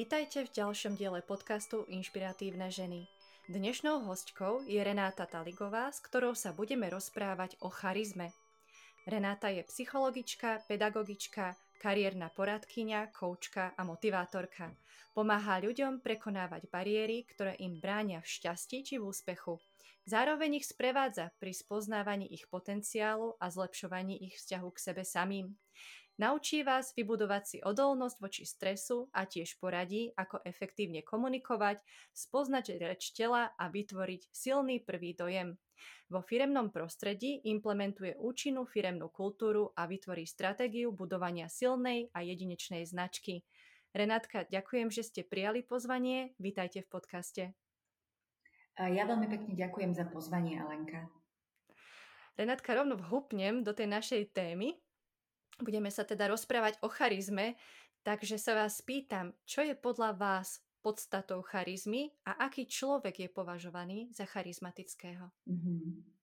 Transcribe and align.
Vitajte 0.00 0.48
v 0.48 0.54
ďalšom 0.64 0.96
diele 0.96 1.20
podcastu 1.20 1.84
Inšpiratívne 1.84 2.72
ženy. 2.72 3.04
Dnešnou 3.52 4.00
hostkou 4.08 4.64
je 4.64 4.80
Renáta 4.80 5.28
Taligová, 5.28 5.92
s 5.92 6.00
ktorou 6.00 6.32
sa 6.32 6.56
budeme 6.56 6.88
rozprávať 6.88 7.60
o 7.60 7.68
charizme. 7.68 8.32
Renáta 9.04 9.52
je 9.52 9.60
psychologička, 9.68 10.64
pedagogička, 10.64 11.52
kariérna 11.84 12.32
poradkyňa, 12.32 13.12
koučka 13.12 13.76
a 13.76 13.84
motivátorka. 13.84 14.72
Pomáha 15.12 15.60
ľuďom 15.60 16.00
prekonávať 16.00 16.72
bariéry, 16.72 17.28
ktoré 17.28 17.60
im 17.60 17.76
bránia 17.76 18.24
v 18.24 18.30
šťastí 18.40 18.80
či 18.80 18.96
v 18.96 19.04
úspechu. 19.04 19.60
Zároveň 20.08 20.64
ich 20.64 20.66
sprevádza 20.72 21.28
pri 21.36 21.52
spoznávaní 21.52 22.24
ich 22.32 22.48
potenciálu 22.48 23.36
a 23.36 23.52
zlepšovaní 23.52 24.16
ich 24.16 24.40
vzťahu 24.40 24.68
k 24.72 24.78
sebe 24.80 25.04
samým. 25.04 25.60
Naučí 26.20 26.60
vás 26.60 26.92
vybudovať 26.92 27.42
si 27.48 27.58
odolnosť 27.64 28.16
voči 28.20 28.44
stresu 28.44 29.08
a 29.16 29.24
tiež 29.24 29.56
poradí, 29.56 30.12
ako 30.12 30.44
efektívne 30.44 31.00
komunikovať, 31.00 31.80
spoznať 32.12 32.76
reč 32.76 33.16
tela 33.16 33.56
a 33.56 33.72
vytvoriť 33.72 34.28
silný 34.28 34.84
prvý 34.84 35.16
dojem. 35.16 35.56
Vo 36.12 36.20
firemnom 36.20 36.68
prostredí 36.68 37.40
implementuje 37.48 38.20
účinnú 38.20 38.68
firemnú 38.68 39.08
kultúru 39.08 39.72
a 39.72 39.88
vytvorí 39.88 40.28
stratégiu 40.28 40.92
budovania 40.92 41.48
silnej 41.48 42.12
a 42.12 42.20
jedinečnej 42.20 42.84
značky. 42.84 43.40
Renátka, 43.96 44.44
ďakujem, 44.44 44.92
že 44.92 45.08
ste 45.08 45.20
prijali 45.24 45.64
pozvanie. 45.64 46.36
Vítajte 46.36 46.84
v 46.84 46.88
podcaste. 46.92 47.42
Ja 48.76 49.08
veľmi 49.08 49.24
pekne 49.24 49.56
ďakujem 49.56 49.96
za 49.96 50.04
pozvanie, 50.04 50.60
Alenka. 50.60 51.08
Renátka, 52.36 52.76
rovno 52.76 53.00
vhupnem 53.00 53.64
do 53.64 53.72
tej 53.72 53.88
našej 53.88 54.36
témy. 54.36 54.76
Budeme 55.60 55.92
sa 55.92 56.04
teda 56.04 56.28
rozprávať 56.28 56.80
o 56.80 56.88
charizme, 56.88 57.56
takže 58.02 58.40
sa 58.40 58.56
vás 58.56 58.80
pýtam, 58.80 59.36
čo 59.44 59.64
je 59.64 59.76
podľa 59.76 60.16
vás 60.16 60.64
podstatou 60.80 61.44
charizmy 61.44 62.08
a 62.24 62.48
aký 62.48 62.64
človek 62.64 63.24
je 63.24 63.28
považovaný 63.28 64.08
za 64.16 64.24
charizmatického? 64.24 65.28
Mm-hmm. 65.44 66.19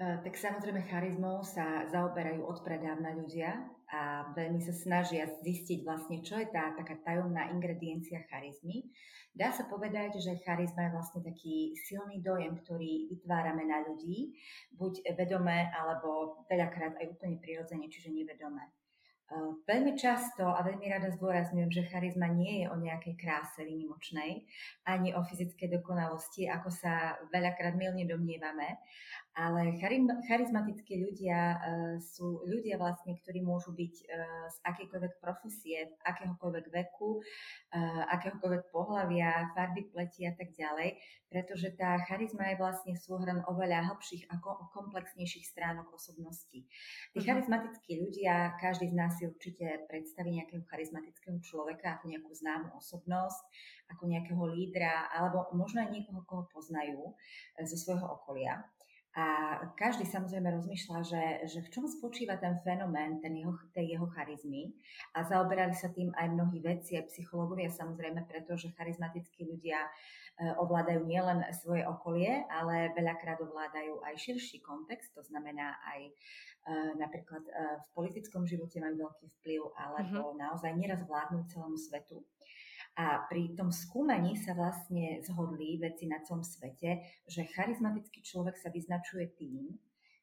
Tak 0.00 0.34
samozrejme 0.34 0.88
charizmou 0.88 1.44
sa 1.44 1.84
zaoberajú 1.92 2.42
odpredávna 2.48 3.12
ľudia 3.12 3.60
a 3.92 4.32
veľmi 4.32 4.58
sa 4.64 4.72
snažia 4.72 5.28
zistiť 5.28 5.84
vlastne, 5.84 6.24
čo 6.24 6.40
je 6.40 6.48
tá 6.48 6.72
taká 6.72 6.96
tajomná 7.04 7.52
ingrediencia 7.52 8.24
charizmy. 8.32 8.88
Dá 9.36 9.52
sa 9.52 9.68
povedať, 9.68 10.16
že 10.20 10.40
charizma 10.44 10.88
je 10.88 10.94
vlastne 10.96 11.20
taký 11.20 11.76
silný 11.88 12.24
dojem, 12.24 12.56
ktorý 12.64 13.12
vytvárame 13.16 13.68
na 13.68 13.84
ľudí, 13.84 14.36
buď 14.76 15.12
vedomé, 15.16 15.68
alebo 15.72 16.40
veľakrát 16.48 16.96
aj 16.96 17.12
úplne 17.12 17.36
prirodzene, 17.40 17.88
čiže 17.88 18.12
nevedomé. 18.12 18.72
Veľmi 19.64 19.96
často 19.96 20.44
a 20.44 20.60
veľmi 20.60 20.84
rada 20.92 21.08
zdôrazňujem, 21.08 21.72
že 21.72 21.88
charizma 21.88 22.28
nie 22.28 22.60
je 22.60 22.66
o 22.68 22.76
nejakej 22.76 23.16
kráse 23.16 23.64
výnimočnej, 23.64 24.44
ani 24.84 25.16
o 25.16 25.24
fyzickej 25.24 25.80
dokonalosti, 25.80 26.52
ako 26.52 26.68
sa 26.68 27.16
veľakrát 27.32 27.72
milne 27.72 28.04
domnievame, 28.04 28.76
ale 29.32 29.80
charizmatickí 30.28 31.00
ľudia 31.00 31.40
uh, 31.56 31.60
sú 31.96 32.44
ľudia 32.44 32.76
vlastne, 32.76 33.16
ktorí 33.16 33.40
môžu 33.40 33.72
byť 33.72 33.94
uh, 34.04 34.46
z 34.52 34.56
akékoľvek 34.60 35.14
profesie, 35.24 35.88
akéhokoľvek 36.04 36.66
veku, 36.68 37.20
uh, 37.20 38.02
akéhokoľvek 38.12 38.68
pohľavia, 38.68 39.56
farby 39.56 39.88
pleti 39.88 40.28
a 40.28 40.36
tak 40.36 40.52
ďalej, 40.52 41.00
pretože 41.32 41.72
tá 41.80 41.96
charizma 42.04 42.52
je 42.52 42.60
vlastne 42.60 42.92
súhrn 42.92 43.40
oveľa 43.48 43.88
hlbších 43.88 44.28
a 44.28 44.36
komplexnejších 44.68 45.48
stránok 45.48 45.96
osobnosti. 45.96 46.60
Tí 46.60 47.16
uh-huh. 47.16 47.24
charizmatickí 47.24 48.04
ľudia, 48.04 48.60
každý 48.60 48.92
z 48.92 48.94
nás 49.00 49.16
si 49.16 49.24
určite 49.24 49.88
predstaví 49.88 50.36
nejakého 50.36 50.60
charizmatického 50.68 51.40
človeka 51.40 51.96
ako 51.96 52.12
nejakú 52.12 52.28
známu 52.36 52.76
osobnosť, 52.76 53.42
ako 53.96 54.12
nejakého 54.12 54.44
lídra, 54.52 55.08
alebo 55.08 55.48
možno 55.56 55.80
aj 55.84 55.88
niekoho, 55.88 56.20
koho 56.28 56.44
poznajú 56.52 57.16
zo 57.64 57.76
svojho 57.80 58.04
okolia. 58.04 58.60
A 59.12 59.24
každý 59.76 60.08
samozrejme 60.08 60.48
rozmýšľa, 60.56 60.98
že, 61.04 61.24
že 61.44 61.60
v 61.60 61.68
čom 61.68 61.84
spočíva 61.84 62.40
ten 62.40 62.56
fenomén 62.64 63.20
ten 63.20 63.36
jeho, 63.36 63.52
tej 63.76 63.92
jeho 63.92 64.08
charizmy. 64.08 64.72
A 65.12 65.20
zaoberali 65.20 65.76
sa 65.76 65.92
tým 65.92 66.08
aj 66.16 66.32
mnohí 66.32 66.64
veci, 66.64 66.96
aj 66.96 67.12
psychológovia 67.12 67.68
samozrejme, 67.68 68.24
pretože 68.24 68.72
charizmatickí 68.72 69.44
ľudia 69.44 69.84
e, 69.84 69.90
ovládajú 70.56 71.04
nielen 71.04 71.44
svoje 71.52 71.84
okolie, 71.84 72.48
ale 72.48 72.96
veľakrát 72.96 73.36
ovládajú 73.44 74.00
aj 74.00 74.16
širší 74.16 74.64
kontext, 74.64 75.12
to 75.12 75.20
znamená 75.20 75.76
aj 75.92 76.08
e, 76.08 76.12
napríklad 76.96 77.44
e, 77.44 77.52
v 77.84 77.86
politickom 77.92 78.48
živote 78.48 78.80
majú 78.80 79.12
veľký 79.12 79.28
vplyv, 79.28 79.60
alebo 79.76 80.32
uh-huh. 80.32 80.40
naozaj 80.40 80.72
neraz 80.72 81.04
vládnu 81.04 81.44
celému 81.52 81.76
svetu. 81.76 82.24
A 82.92 83.24
pri 83.24 83.56
tom 83.56 83.72
skúmaní 83.72 84.36
sa 84.36 84.52
vlastne 84.52 85.24
zhodli 85.24 85.80
veci 85.80 86.04
na 86.04 86.20
celom 86.20 86.44
svete, 86.44 87.24
že 87.24 87.48
charizmatický 87.56 88.20
človek 88.20 88.60
sa 88.60 88.68
vyznačuje 88.68 89.32
tým, 89.32 89.72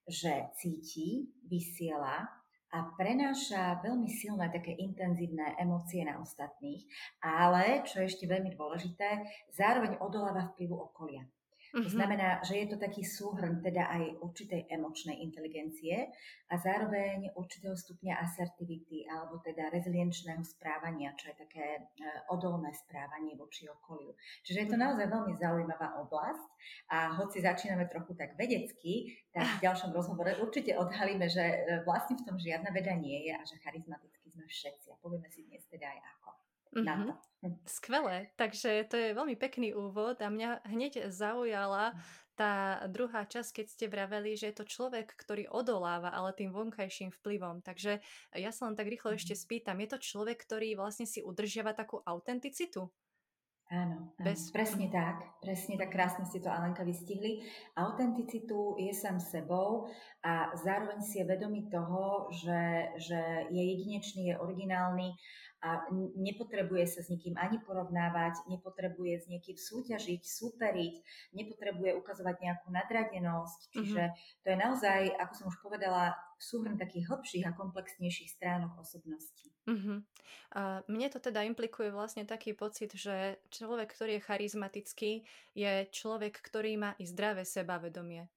že 0.06 0.54
cíti, 0.58 1.34
vysiela 1.50 2.30
a 2.70 2.78
prenáša 2.94 3.82
veľmi 3.82 4.06
silné 4.06 4.54
také 4.54 4.78
intenzívne 4.78 5.58
emócie 5.58 6.06
na 6.06 6.22
ostatných, 6.22 6.86
ale, 7.26 7.82
čo 7.90 8.06
je 8.06 8.10
ešte 8.14 8.30
veľmi 8.30 8.54
dôležité, 8.54 9.26
zároveň 9.50 9.98
odoláva 9.98 10.54
vplyvu 10.54 10.78
okolia. 10.78 11.26
Mm-hmm. 11.70 11.86
To 11.86 11.90
znamená, 11.90 12.30
že 12.42 12.66
je 12.66 12.68
to 12.74 12.78
taký 12.82 13.06
súhrn 13.06 13.62
teda 13.62 13.86
aj 13.94 14.26
určitej 14.26 14.66
emočnej 14.74 15.22
inteligencie 15.22 16.10
a 16.50 16.58
zároveň 16.58 17.30
určitého 17.38 17.78
stupňa 17.78 18.18
asertivity 18.18 19.06
alebo 19.06 19.38
teda 19.38 19.70
rezilienčného 19.70 20.42
správania, 20.42 21.14
čo 21.14 21.30
je 21.30 21.36
také 21.38 21.66
e, 21.78 21.82
odolné 22.34 22.74
správanie 22.74 23.38
voči 23.38 23.70
okoliu. 23.70 24.18
Čiže 24.42 24.66
je 24.66 24.70
to 24.74 24.78
mhm. 24.78 24.84
naozaj 24.90 25.06
veľmi 25.14 25.34
zaujímavá 25.38 25.88
oblasť 26.02 26.50
a 26.90 26.98
hoci 27.22 27.38
začíname 27.38 27.86
trochu 27.86 28.18
tak 28.18 28.34
vedecky, 28.34 29.14
tak 29.30 29.46
v 29.62 29.62
ďalšom 29.70 29.94
rozhovore 29.94 30.42
určite 30.42 30.74
odhalíme, 30.74 31.30
že 31.30 31.46
e, 31.46 31.58
vlastne 31.86 32.18
v 32.18 32.26
tom 32.26 32.42
žiadna 32.42 32.74
veda 32.74 32.98
nie 32.98 33.30
je 33.30 33.34
a 33.38 33.44
že 33.46 33.62
charizmaticky 33.62 34.34
sme 34.34 34.46
všetci 34.50 34.90
a 34.90 35.00
povieme 35.06 35.30
si 35.30 35.46
dnes 35.46 35.62
teda 35.70 35.86
aj 35.86 36.02
ako 36.18 36.49
na 36.76 36.94
to. 37.06 37.14
Mm-hmm. 37.40 37.56
Skvelé, 37.66 38.18
takže 38.36 38.84
to 38.92 39.00
je 39.00 39.16
veľmi 39.16 39.40
pekný 39.40 39.72
úvod 39.72 40.20
a 40.20 40.28
mňa 40.28 40.68
hneď 40.68 41.08
zaujala 41.08 41.96
tá 42.36 42.84
druhá 42.88 43.28
časť, 43.28 43.64
keď 43.64 43.66
ste 43.68 43.86
vraveli, 43.92 44.36
že 44.36 44.52
je 44.52 44.64
to 44.64 44.66
človek, 44.68 45.12
ktorý 45.12 45.52
odoláva, 45.52 46.12
ale 46.12 46.32
tým 46.32 46.56
vonkajším 46.56 47.12
vplyvom. 47.20 47.60
Takže 47.60 48.00
ja 48.36 48.52
sa 48.56 48.72
len 48.72 48.80
tak 48.80 48.88
rýchlo 48.88 49.16
ešte 49.16 49.36
mm-hmm. 49.36 49.48
spýtam, 49.48 49.78
je 49.84 49.90
to 49.92 50.00
človek, 50.00 50.40
ktorý 50.40 50.80
vlastne 50.80 51.04
si 51.04 51.20
udržiava 51.20 51.76
takú 51.76 52.00
autenticitu? 52.04 52.88
Áno, 53.70 54.18
áno 54.18 54.26
Bez... 54.26 54.50
presne 54.50 54.90
tak. 54.90 55.22
Presne 55.46 55.78
tak 55.78 55.94
krásne 55.94 56.26
ste 56.26 56.42
to, 56.42 56.50
Alenka, 56.50 56.82
vystihli. 56.82 57.46
Autenticitu 57.78 58.74
je 58.82 58.90
sám 58.90 59.22
sebou 59.22 59.86
a 60.26 60.50
zároveň 60.58 61.06
si 61.06 61.22
je 61.22 61.30
vedomý 61.30 61.70
toho, 61.70 62.34
že, 62.34 62.90
že 62.98 63.46
je 63.54 63.62
jedinečný, 63.62 64.34
je 64.34 64.42
originálny 64.42 65.14
a 65.60 65.84
nepotrebuje 66.16 66.86
sa 66.88 67.00
s 67.04 67.12
nikým 67.12 67.36
ani 67.36 67.60
porovnávať, 67.60 68.48
nepotrebuje 68.48 69.14
s 69.20 69.26
niekým 69.28 69.60
súťažiť, 69.60 70.22
súperiť, 70.24 70.96
nepotrebuje 71.36 72.00
ukazovať 72.00 72.36
nejakú 72.40 72.68
nadradenosť. 72.72 73.60
Mhm. 73.68 73.72
Čiže 73.76 74.04
mm-hmm. 74.08 74.40
to 74.44 74.48
je 74.48 74.58
naozaj, 74.58 75.00
ako 75.20 75.34
som 75.36 75.46
už 75.52 75.58
povedala, 75.60 76.16
súhrn 76.40 76.80
takých 76.80 77.12
hlbších 77.12 77.46
a 77.52 77.56
komplexnejších 77.56 78.32
stránok 78.40 78.80
osobnosti. 78.80 79.52
Mm-hmm. 79.68 80.00
A 80.56 80.82
mne 80.88 81.08
to 81.12 81.20
teda 81.20 81.44
implikuje 81.44 81.92
vlastne 81.92 82.24
taký 82.24 82.56
pocit, 82.56 82.96
že 82.96 83.44
človek, 83.52 83.92
ktorý 83.92 84.18
je 84.18 84.26
charizmatický, 84.26 85.12
je 85.52 85.74
človek, 85.92 86.40
ktorý 86.40 86.80
má 86.80 86.92
i 86.96 87.04
zdravé 87.04 87.44
sebavedomie. 87.44 88.32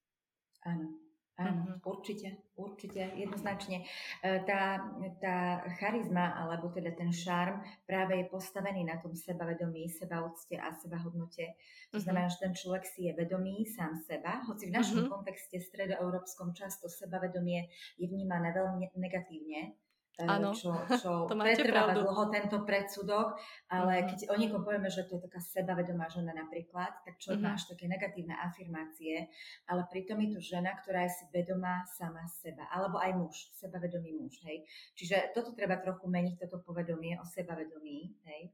Áno. 0.66 1.11
Áno, 1.40 1.64
mm-hmm. 1.64 1.88
určite, 1.88 2.28
určite, 2.60 3.02
jednoznačne. 3.16 3.88
E, 4.20 4.44
tá, 4.44 4.84
tá 5.16 5.64
charizma, 5.80 6.36
alebo 6.36 6.68
teda 6.68 6.92
ten 6.92 7.08
šarm 7.08 7.64
práve 7.88 8.20
je 8.20 8.28
postavený 8.28 8.84
na 8.84 9.00
tom 9.00 9.16
sebavedomí, 9.16 9.88
sebaúcte 9.88 10.60
a 10.60 10.68
sebahodnote. 10.76 11.44
To 11.48 11.96
mm-hmm. 11.96 12.04
znamená, 12.04 12.28
že 12.28 12.42
ten 12.44 12.52
človek 12.52 12.84
si 12.84 13.08
je 13.08 13.16
vedomý 13.16 13.64
sám 13.64 13.96
seba, 14.04 14.44
hoci 14.44 14.68
v 14.68 14.76
našom 14.76 15.08
mm-hmm. 15.08 15.12
kontexte 15.12 15.56
stredoeurópskom 15.56 16.52
často 16.52 16.92
sebavedomie 16.92 17.64
je 17.96 18.06
vnímané 18.12 18.52
veľmi 18.52 18.92
negatívne, 18.92 19.72
Áno, 20.20 20.52
čo, 20.52 20.76
čo 21.00 21.24
to 21.30 21.34
pretrváva 21.40 21.96
dlho 21.96 22.28
tento 22.28 22.60
predsudok, 22.68 23.32
ale 23.72 24.04
mm-hmm. 24.04 24.08
keď 24.12 24.18
o 24.28 24.34
niekom 24.36 24.60
povieme, 24.60 24.92
že 24.92 25.08
to 25.08 25.16
je 25.16 25.24
taká 25.24 25.40
sebavedomá 25.40 26.04
žena 26.12 26.36
napríklad, 26.36 27.00
tak 27.00 27.16
čo 27.16 27.32
mm-hmm. 27.32 27.48
máš 27.48 27.64
také 27.64 27.88
negatívne 27.88 28.36
afirmácie, 28.36 29.32
ale 29.64 29.88
pritom 29.88 30.20
je 30.20 30.36
to 30.36 30.40
žena, 30.44 30.76
ktorá 30.76 31.08
je 31.08 31.16
si 31.16 31.24
vedomá 31.32 31.80
sama 31.96 32.28
seba, 32.28 32.68
alebo 32.68 33.00
aj 33.00 33.12
muž, 33.16 33.36
sebavedomý 33.56 34.12
muž, 34.20 34.36
hej. 34.44 34.68
Čiže 35.00 35.32
toto 35.32 35.56
treba 35.56 35.80
trochu 35.80 36.04
meniť, 36.04 36.44
toto 36.44 36.60
povedomie 36.60 37.16
o 37.16 37.24
sebavedomí, 37.24 38.12
hej. 38.28 38.52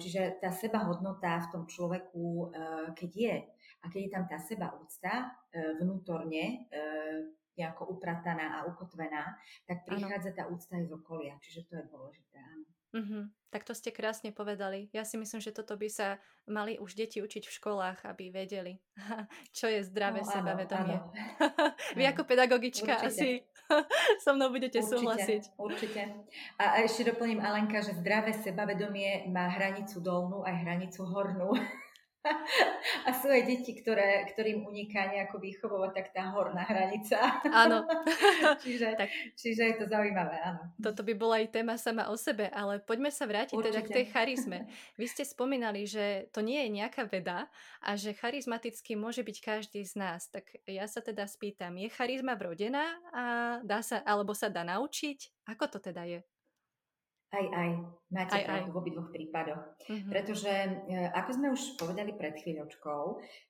Čiže 0.00 0.40
tá 0.40 0.48
sebahodnota 0.48 1.36
v 1.44 1.50
tom 1.52 1.62
človeku, 1.68 2.54
keď 2.96 3.10
je, 3.12 3.36
a 3.80 3.84
keď 3.92 4.00
je 4.00 4.10
tam 4.12 4.24
tá 4.24 4.38
sebaúcta 4.40 5.12
vnútorne, 5.82 6.64
nejako 7.60 7.92
uprataná 7.92 8.60
a 8.60 8.64
ukotvená, 8.64 9.36
tak 9.68 9.84
prichádza 9.84 10.32
ano. 10.32 10.38
tá 10.40 10.44
úcta 10.48 10.72
aj 10.80 10.84
z 10.88 10.92
okolia. 10.96 11.34
Čiže 11.44 11.60
to 11.68 11.72
je 11.76 11.84
dôležité, 11.92 12.36
áno. 12.40 12.66
Mm-hmm. 12.90 13.22
Tak 13.50 13.66
to 13.66 13.74
ste 13.74 13.94
krásne 13.94 14.34
povedali. 14.34 14.90
Ja 14.90 15.06
si 15.06 15.14
myslím, 15.14 15.38
že 15.38 15.54
toto 15.54 15.78
by 15.78 15.86
sa 15.90 16.18
mali 16.46 16.78
už 16.78 16.98
deti 16.98 17.22
učiť 17.22 17.46
v 17.46 17.56
školách, 17.62 18.02
aby 18.06 18.34
vedeli, 18.34 18.78
čo 19.56 19.70
je 19.70 19.82
zdravé 19.86 20.22
no, 20.22 20.30
sebavedomie. 20.30 20.98
Áno, 20.98 21.10
áno. 21.46 21.66
Vy 21.94 22.02
ako 22.10 22.22
pedagogička 22.26 22.98
Určite. 22.98 23.06
asi 23.06 23.28
so 24.22 24.34
mnou 24.34 24.50
budete 24.50 24.82
určite, 24.82 24.90
súhlasiť. 24.90 25.42
Určite. 25.54 26.02
A 26.58 26.82
ešte 26.82 27.14
doplním 27.14 27.42
Alenka, 27.42 27.78
že 27.78 27.94
zdravé 27.94 28.34
sebavedomie 28.34 29.30
má 29.30 29.46
hranicu 29.50 30.02
dolnú 30.02 30.42
aj 30.42 30.54
hranicu 30.66 31.06
hornú. 31.06 31.54
A 33.08 33.16
sú 33.16 33.32
aj 33.32 33.48
deti, 33.48 33.72
ktoré, 33.80 34.28
ktorým 34.32 34.68
uniká 34.68 35.08
nejako 35.08 35.40
výchovová, 35.40 35.88
tak 35.92 36.12
tá 36.12 36.28
horná 36.28 36.68
hranica. 36.68 37.40
Áno. 37.48 37.88
čiže, 38.64 38.92
tak. 39.00 39.08
čiže 39.36 39.62
je 39.72 39.74
to 39.80 39.86
zaujímavé, 39.88 40.36
áno. 40.44 40.68
Toto 40.76 41.00
by 41.00 41.12
bola 41.16 41.40
aj 41.40 41.48
téma 41.48 41.80
sama 41.80 42.12
o 42.12 42.16
sebe, 42.20 42.52
ale 42.52 42.84
poďme 42.84 43.08
sa 43.08 43.24
vrátiť 43.24 43.56
Určite. 43.56 43.72
teda 43.72 43.80
k 43.84 43.94
tej 43.96 44.06
charizme. 44.12 44.58
Vy 45.00 45.06
ste 45.08 45.24
spomínali, 45.24 45.88
že 45.88 46.28
to 46.32 46.44
nie 46.44 46.60
je 46.68 46.70
nejaká 46.82 47.08
veda 47.08 47.48
a 47.80 47.96
že 47.96 48.12
charizmatický 48.12 49.00
môže 49.00 49.24
byť 49.24 49.36
každý 49.40 49.80
z 49.84 49.96
nás. 49.96 50.28
Tak 50.28 50.44
ja 50.68 50.84
sa 50.84 51.00
teda 51.00 51.24
spýtam, 51.24 51.80
je 51.80 51.88
charizma 51.88 52.36
vrodená 52.36 52.84
a 53.16 53.24
dá 53.64 53.80
sa, 53.80 54.04
alebo 54.04 54.36
sa 54.36 54.52
dá 54.52 54.60
naučiť? 54.60 55.48
Ako 55.48 55.72
to 55.72 55.80
teda 55.80 56.04
je? 56.04 56.20
Aj, 57.30 57.46
aj. 57.46 57.70
Máte 58.10 58.42
aj, 58.42 58.44
pravdu 58.44 58.70
aj. 58.70 58.74
v 58.74 58.80
obidvoch 58.82 59.08
prípadoch. 59.14 59.62
Mm-hmm. 59.86 60.10
Pretože, 60.10 60.50
e, 60.50 60.94
ako 61.14 61.30
sme 61.30 61.46
už 61.54 61.62
povedali 61.78 62.10
pred 62.18 62.34
chvíľočkou, 62.34 63.02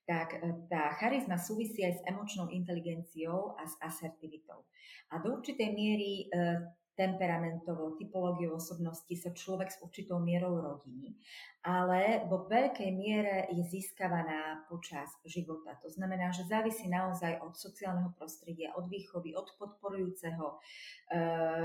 tak 0.05 0.37
e, 0.37 0.69
tá 0.69 0.93
charizma 1.01 1.41
súvisí 1.41 1.81
aj 1.81 1.97
s 1.97 2.05
emočnou 2.05 2.53
inteligenciou 2.53 3.57
a 3.57 3.65
s 3.65 3.73
asertivitou. 3.81 4.69
A 5.17 5.25
do 5.25 5.33
určitej 5.33 5.73
miery 5.73 6.29
e, 6.29 6.61
temperamentovo, 6.97 7.97
typológiou 7.97 8.59
osobnosti 8.59 9.15
sa 9.17 9.31
človek 9.31 9.69
s 9.71 9.81
určitou 9.83 10.19
mierou 10.19 10.59
rodí 10.59 11.17
ale 11.61 12.25
vo 12.25 12.49
veľkej 12.49 12.89
miere 12.89 13.45
je 13.53 13.61
získavaná 13.69 14.65
počas 14.73 15.13
života. 15.29 15.77
To 15.85 15.93
znamená, 15.93 16.33
že 16.33 16.49
závisí 16.49 16.89
naozaj 16.89 17.37
od 17.45 17.53
sociálneho 17.53 18.17
prostredia, 18.17 18.73
od 18.81 18.89
výchovy, 18.89 19.37
od 19.37 19.45
podporujúceho 19.61 20.47
e, 20.49 20.57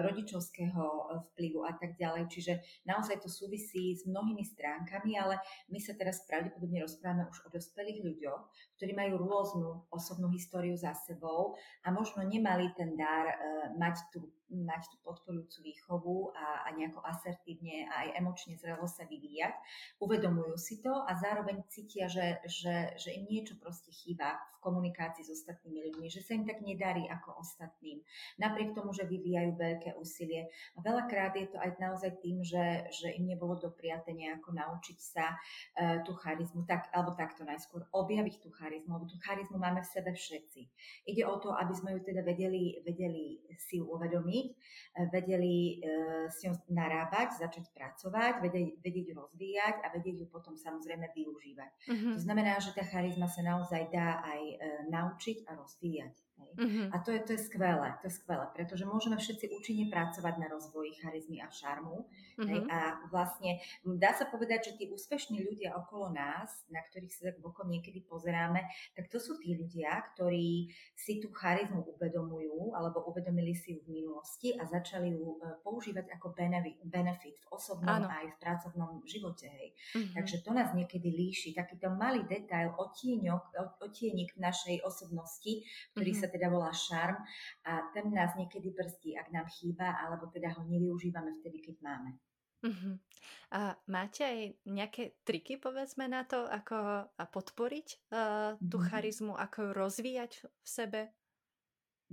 rodičovského 0.03 0.83
vplyvu 1.31 1.63
a 1.63 1.71
tak 1.79 1.95
ďalej. 1.95 2.27
Čiže 2.27 2.53
naozaj 2.83 3.23
to 3.23 3.31
súvisí 3.31 3.95
s 3.95 4.03
mnohými 4.03 4.43
stránkami, 4.43 5.15
ale 5.15 5.39
my 5.71 5.79
sa 5.79 5.95
teraz 5.95 6.27
pravdepodobne 6.27 6.83
rozprávame 6.83 7.31
už 7.31 7.47
o 7.47 7.53
dospelých 7.55 8.03
ľuďoch, 8.03 8.41
ktorí 8.75 8.91
majú 8.91 9.15
rôznu 9.15 9.87
osobnú 9.95 10.27
históriu 10.35 10.75
za 10.75 10.91
sebou 11.07 11.55
a 11.87 11.95
možno 11.95 12.19
nemali 12.27 12.67
ten 12.75 12.99
dar 12.99 13.31
e, 13.31 13.35
mať 13.79 14.11
tú 14.11 14.27
mať 14.51 14.93
tú 14.93 14.97
podporujúcu 15.01 15.73
výchovu 15.73 16.33
a, 16.37 16.67
a 16.67 16.77
nejako 16.77 17.01
asertívne 17.01 17.89
a 17.89 18.05
aj 18.05 18.09
emočne 18.21 18.53
zrelo 18.59 18.85
sa 18.85 19.07
vyvíjať 19.07 19.55
uvedomujú 19.99 20.55
si 20.59 20.81
to 20.83 20.91
a 20.91 21.11
zároveň 21.15 21.63
cítia, 21.71 22.07
že, 22.11 22.39
že, 22.45 22.95
že 22.99 23.09
im 23.15 23.25
niečo 23.25 23.55
proste 23.57 23.91
chýba 23.91 24.37
v 24.37 24.57
komunikácii 24.65 25.23
s 25.23 25.33
ostatnými 25.41 25.81
ľuďmi, 25.89 26.07
že 26.09 26.25
sa 26.25 26.33
im 26.33 26.45
tak 26.45 26.61
nedarí 26.65 27.05
ako 27.05 27.37
ostatným. 27.37 28.01
Napriek 28.41 28.73
tomu, 28.73 28.91
že 28.91 29.05
vyvíjajú 29.05 29.55
veľké 29.55 29.93
úsilie. 30.01 30.49
A 30.73 30.81
veľakrát 30.81 31.37
je 31.37 31.47
to 31.53 31.57
aj 31.61 31.77
naozaj 31.77 32.17
tým, 32.21 32.41
že, 32.41 32.89
že 32.89 33.13
im 33.13 33.29
nebolo 33.29 33.61
dopriate 33.61 34.09
nejako 34.09 34.57
naučiť 34.57 34.97
sa 34.97 35.37
uh, 35.37 36.01
tú 36.01 36.17
charizmu, 36.17 36.65
tak, 36.65 36.89
alebo 36.91 37.13
takto 37.13 37.45
najskôr 37.45 37.85
objaviť 37.93 38.41
tú 38.41 38.49
charizmu, 38.49 38.97
lebo 38.97 39.05
tú 39.05 39.21
charizmu 39.21 39.61
máme 39.61 39.85
v 39.85 39.91
sebe 39.91 40.11
všetci. 40.17 40.61
Ide 41.13 41.23
o 41.29 41.37
to, 41.37 41.53
aby 41.53 41.73
sme 41.77 41.93
ju 41.97 42.01
teda 42.01 42.25
vedeli, 42.25 42.81
vedeli 42.81 43.37
si 43.55 43.77
uvedomiť, 43.77 44.34
uh, 44.43 45.07
vedeli 45.13 45.79
uh, 45.79 46.27
s 46.27 46.43
ňou 46.43 46.55
narábať, 46.71 47.39
začať 47.39 47.71
pracovať, 47.71 48.43
vedieť, 48.43 48.81
vedieť 48.81 49.07
rozvíjať 49.15 49.75
a 49.83 49.87
vedieť 49.93 50.15
ju 50.23 50.27
potom 50.27 50.55
samozrejme 50.55 51.07
využívať. 51.13 51.71
Uh-huh. 51.87 52.13
To 52.15 52.21
znamená, 52.21 52.57
že 52.59 52.73
tá 52.75 52.83
charizma 52.83 53.27
sa 53.29 53.41
naozaj 53.45 53.91
dá 53.91 54.23
aj 54.23 54.41
e, 54.41 54.55
naučiť 54.89 55.47
a 55.47 55.55
rozvíjať. 55.55 56.15
Uh-huh. 56.55 56.87
A 56.95 57.03
to 57.03 57.11
je, 57.11 57.19
to 57.19 57.31
je 57.35 57.41
skvelé, 57.51 57.91
to 57.99 58.07
je 58.07 58.15
skvelé, 58.15 58.47
pretože 58.55 58.87
môžeme 58.87 59.19
všetci 59.19 59.51
účinne 59.51 59.85
pracovať 59.91 60.39
na 60.39 60.47
rozvoji 60.47 60.95
charizmy 61.03 61.43
a 61.43 61.51
šarmu. 61.51 62.07
Uh-huh. 62.07 62.47
Hej, 62.47 62.63
a 62.71 62.99
vlastne 63.11 63.59
dá 63.83 64.15
sa 64.15 64.27
povedať, 64.31 64.71
že 64.71 64.75
tí 64.79 64.85
úspešní 64.87 65.43
ľudia 65.43 65.75
okolo 65.75 66.15
nás, 66.15 66.63
na 66.71 66.79
ktorých 66.79 67.11
sa 67.11 67.21
tak 67.31 67.43
bokom 67.43 67.67
niekedy 67.67 68.07
pozeráme, 68.07 68.63
tak 68.95 69.11
to 69.11 69.19
sú 69.19 69.35
tí 69.43 69.55
ľudia, 69.55 69.99
ktorí 70.15 70.71
si 70.95 71.19
tú 71.19 71.31
charizmu 71.35 71.83
uvedomujú 71.95 72.71
alebo 72.75 73.03
uvedomili 73.07 73.51
si 73.51 73.75
ju 73.75 73.83
v 73.83 73.99
minulosti 73.99 74.55
a 74.55 74.63
začali 74.63 75.11
ju 75.11 75.35
e, 75.39 75.59
používať 75.63 76.07
ako 76.15 76.35
benefit 76.87 77.35
v 77.35 77.47
osobnom 77.51 78.03
Áno. 78.03 78.07
aj 78.07 78.31
v 78.31 78.37
pracovnom 78.39 78.91
živote. 79.03 79.47
Hej. 79.51 79.69
Uh-huh. 79.95 80.11
Takže 80.23 80.43
to 80.43 80.51
nás 80.55 80.71
niekedy 80.71 81.11
líši, 81.11 81.51
takýto 81.51 81.91
malý 81.91 82.23
detail, 82.27 82.75
otieňok, 82.79 83.55
otienik 83.83 84.35
v 84.35 84.43
našej 84.43 84.77
osobnosti, 84.83 85.63
ktorý 85.95 86.11
uh-huh. 86.11 86.23
sa 86.23 86.24
teda 86.31 86.45
teda 86.45 86.53
volá 86.53 86.69
šarm 86.69 87.17
a 87.65 87.89
ten 87.89 88.13
nás 88.13 88.37
niekedy 88.37 88.69
brzdí, 88.69 89.17
ak 89.17 89.33
nám 89.33 89.49
chýba, 89.49 89.97
alebo 89.97 90.29
teda 90.29 90.53
ho 90.53 90.61
nevyužívame 90.69 91.33
vtedy, 91.41 91.57
keď 91.65 91.75
máme. 91.81 92.09
Uh-huh. 92.65 92.97
A 93.49 93.77
máte 93.89 94.21
aj 94.21 94.39
nejaké 94.69 95.17
triky, 95.25 95.57
povedzme, 95.57 96.05
na 96.05 96.21
to, 96.25 96.45
ako 96.45 97.09
podporiť 97.17 97.87
uh, 98.13 98.57
tú 98.61 98.77
uh-huh. 98.77 98.89
charizmu, 98.89 99.33
ako 99.33 99.69
ju 99.69 99.71
rozvíjať 99.73 100.31
v 100.45 100.67
sebe? 100.69 101.01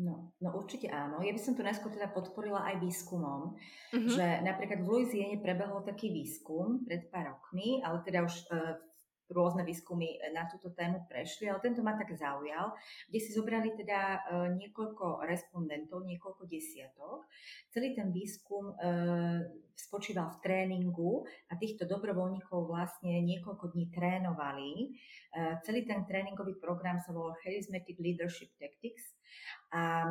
No, 0.00 0.32
no 0.40 0.48
určite 0.56 0.88
áno. 0.88 1.20
Ja 1.20 1.36
by 1.36 1.40
som 1.40 1.52
to 1.52 1.60
najskôr 1.60 1.92
teda 1.92 2.08
podporila 2.08 2.64
aj 2.72 2.80
výskumom, 2.80 3.52
uh-huh. 3.52 4.08
že 4.08 4.40
napríklad 4.40 4.80
v 4.80 4.88
Louisiane 4.88 5.44
prebehol 5.44 5.84
taký 5.84 6.08
výskum 6.08 6.84
pred 6.88 7.12
pár 7.12 7.36
rokmi, 7.36 7.84
ale 7.84 8.00
teda 8.00 8.24
už 8.24 8.48
uh, 8.48 8.76
rôzne 9.32 9.64
výskumy 9.64 10.20
e, 10.20 10.30
na 10.30 10.46
túto 10.46 10.70
tému 10.70 11.08
prešli, 11.08 11.48
ale 11.48 11.58
tento 11.64 11.80
ma 11.80 11.96
tak 11.96 12.12
zaujal, 12.12 12.76
kde 13.08 13.18
si 13.18 13.32
zobrali 13.32 13.72
teda 13.74 14.00
e, 14.00 14.18
niekoľko 14.60 15.24
respondentov, 15.26 16.04
niekoľko 16.04 16.46
desiatok. 16.46 17.26
Celý 17.72 17.96
ten 17.96 18.12
výskum 18.12 18.72
e, 18.72 18.74
spočíval 19.74 20.36
v 20.36 20.40
tréningu 20.44 21.24
a 21.48 21.56
týchto 21.56 21.88
dobrovoľníkov 21.88 22.68
vlastne 22.68 23.24
niekoľko 23.24 23.72
dní 23.72 23.88
trénovali. 23.88 24.94
Celý 25.64 25.88
ten 25.88 26.04
tréningový 26.04 26.60
program 26.60 27.00
sa 27.00 27.10
volal 27.10 27.32
Charismatic 27.40 27.96
Leadership 27.96 28.52
Tactics 28.60 29.16
a 29.72 30.04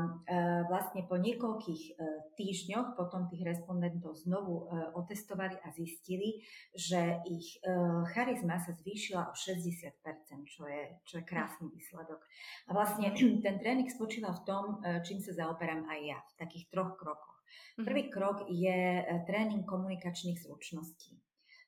vlastne 0.66 1.06
po 1.06 1.22
niekoľkých 1.22 1.94
týždňoch 2.42 2.98
potom 2.98 3.30
tých 3.30 3.46
respondentov 3.46 4.18
znovu 4.18 4.66
e, 4.66 4.90
otestovali 4.98 5.62
a 5.62 5.70
zistili, 5.70 6.42
že 6.74 7.22
ich 7.30 7.62
charizma 8.18 8.58
sa 8.58 8.74
zvýšila 8.74 9.30
o 9.30 9.34
60%, 9.38 10.02
čo 10.50 10.66
je, 10.66 10.82
čo 11.06 11.14
je 11.22 11.30
krásny 11.30 11.70
výsledok. 11.70 12.26
A 12.66 12.74
vlastne 12.74 13.14
ten 13.46 13.56
tréning 13.62 13.86
spočíval 13.86 14.42
v 14.42 14.46
tom, 14.50 14.64
čím 15.06 15.22
sa 15.22 15.38
zaoberám 15.38 15.86
aj 15.86 16.00
ja, 16.02 16.18
v 16.18 16.34
takých 16.42 16.66
troch 16.74 16.98
krokoch. 16.98 17.38
Mhm. 17.78 17.86
Prvý 17.86 18.04
krok 18.10 18.38
je 18.50 19.06
tréning 19.30 19.64
komunikačných 19.68 20.42
zručností. 20.42 21.22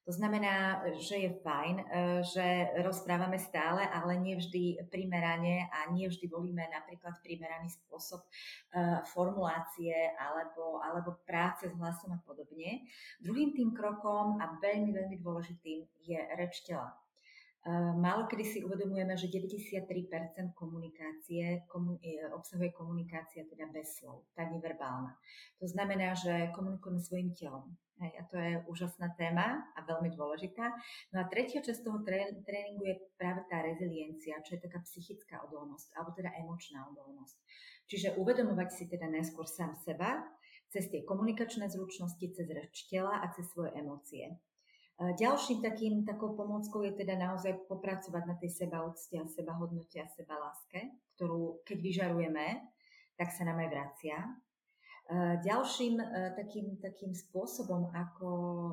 To 0.04 0.12
znamená, 0.12 0.84
že 1.00 1.16
je 1.16 1.32
fajn, 1.32 1.76
e, 1.80 1.86
že 2.28 2.46
rozprávame 2.84 3.40
stále, 3.40 3.88
ale 3.88 4.20
nevždy 4.20 4.92
primerane 4.92 5.72
a 5.72 5.88
nevždy 5.96 6.28
volíme 6.28 6.60
napríklad 6.68 7.24
primeraný 7.24 7.72
spôsob 7.72 8.20
e, 8.20 8.30
formulácie 9.16 9.96
alebo, 10.20 10.84
alebo 10.84 11.24
práce 11.24 11.72
s 11.72 11.74
hlasom 11.80 12.12
a 12.12 12.20
podobne. 12.20 12.84
Druhým 13.24 13.56
tým 13.56 13.72
krokom 13.72 14.44
a 14.44 14.60
veľmi, 14.60 14.92
veľmi 14.92 15.18
dôležitým 15.24 15.88
je 16.04 16.20
reč 16.36 16.68
tela. 16.68 16.92
E, 17.64 17.72
málo 17.96 18.28
kedy 18.28 18.44
si 18.44 18.60
uvedomujeme, 18.60 19.16
že 19.16 19.32
93% 19.32 19.88
komunikácie 20.52 21.64
komu, 21.72 21.96
obsahuje 22.36 22.76
komunikácia 22.76 23.48
teda 23.48 23.72
bez 23.72 24.04
slov, 24.04 24.28
tá 24.36 24.44
neverbálna. 24.52 25.16
To 25.64 25.66
znamená, 25.72 26.12
že 26.12 26.52
komunikujeme 26.52 27.00
svojim 27.00 27.32
telom. 27.32 27.72
Hej, 28.04 28.20
a 28.20 28.24
to 28.28 28.36
je 28.36 28.54
úžasná 28.68 29.16
téma 29.16 29.64
a 29.74 29.80
veľmi 29.88 30.12
dôležitá. 30.12 30.76
No 31.16 31.24
a 31.24 31.30
tretia 31.32 31.64
časť 31.64 31.88
toho 31.88 32.04
tréningu 32.04 32.84
je 32.84 33.00
práve 33.16 33.48
tá 33.48 33.64
reziliencia, 33.64 34.44
čo 34.44 34.60
je 34.60 34.64
taká 34.68 34.84
psychická 34.84 35.40
odolnosť, 35.48 35.96
alebo 35.96 36.12
teda 36.12 36.36
emočná 36.36 36.84
odolnosť. 36.92 37.40
Čiže 37.88 38.20
uvedomovať 38.20 38.70
si 38.76 38.92
teda 38.92 39.08
najskôr 39.08 39.48
sám 39.48 39.80
seba, 39.80 40.20
cez 40.68 40.92
tie 40.92 41.08
komunikačné 41.08 41.72
zručnosti, 41.72 42.28
cez 42.28 42.48
reč 42.52 42.92
tela 42.92 43.24
a 43.24 43.32
cez 43.32 43.48
svoje 43.56 43.72
emócie. 43.78 44.36
Ďalším 45.00 45.64
takým, 45.64 46.04
takou 46.04 46.36
pomôckou 46.36 46.84
je 46.84 46.94
teda 47.00 47.16
naozaj 47.16 47.66
popracovať 47.72 48.24
na 48.28 48.36
tej 48.36 48.52
sebaúcte 48.52 49.16
a 49.16 49.26
sebahodnote 49.32 49.98
a 50.04 50.12
sebaláske, 50.12 50.92
ktorú 51.16 51.64
keď 51.64 51.78
vyžarujeme, 51.80 52.68
tak 53.16 53.32
sa 53.32 53.48
nám 53.48 53.64
aj 53.64 53.70
vracia. 53.72 54.18
Eh, 55.04 55.36
ďalším 55.44 56.00
eh, 56.00 56.32
takým, 56.32 56.80
takým 56.80 57.12
spôsobom, 57.12 57.92
ako 57.92 58.30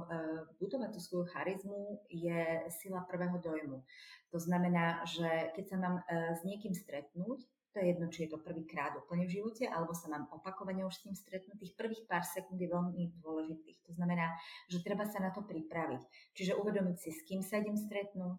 eh, 0.06 0.46
budovať 0.62 0.94
tú 0.94 1.00
svoju 1.02 1.26
charizmu, 1.26 2.06
je 2.06 2.70
sila 2.70 3.02
prvého 3.02 3.34
dojmu. 3.42 3.82
To 4.30 4.38
znamená, 4.38 5.02
že 5.10 5.26
keď 5.58 5.64
sa 5.66 5.76
mám 5.82 5.96
s 6.06 6.46
niekým 6.46 6.70
stretnúť, 6.70 7.42
To 7.75 7.78
je 7.78 7.94
jedno, 7.94 8.06
či 8.10 8.26
je 8.26 8.34
to 8.34 8.42
prvýkrát 8.42 8.94
úplne 8.99 9.30
v 9.30 9.42
živote, 9.42 9.62
alebo 9.66 9.94
sa 9.94 10.10
mám 10.10 10.26
opakovane 10.30 10.82
už 10.87 10.90
s 10.90 11.02
tým 11.06 11.14
stretnúť. 11.14 11.54
Tých 11.58 11.78
prvých 11.78 12.02
pár 12.06 12.26
sekúnd 12.26 12.58
je 12.58 12.66
veľmi 12.66 13.14
dôležitých. 13.22 13.78
To 13.87 13.92
znamená, 13.94 14.34
že 14.66 14.82
treba 14.82 15.06
sa 15.06 15.22
na 15.22 15.30
to 15.30 15.46
pripraviť. 15.46 16.02
Čiže 16.34 16.58
uvedomiť 16.58 16.96
si, 16.99 17.10
s 17.14 17.22
kým 17.26 17.42
sa 17.46 17.62
idem 17.62 17.78
stretnúť, 17.78 18.38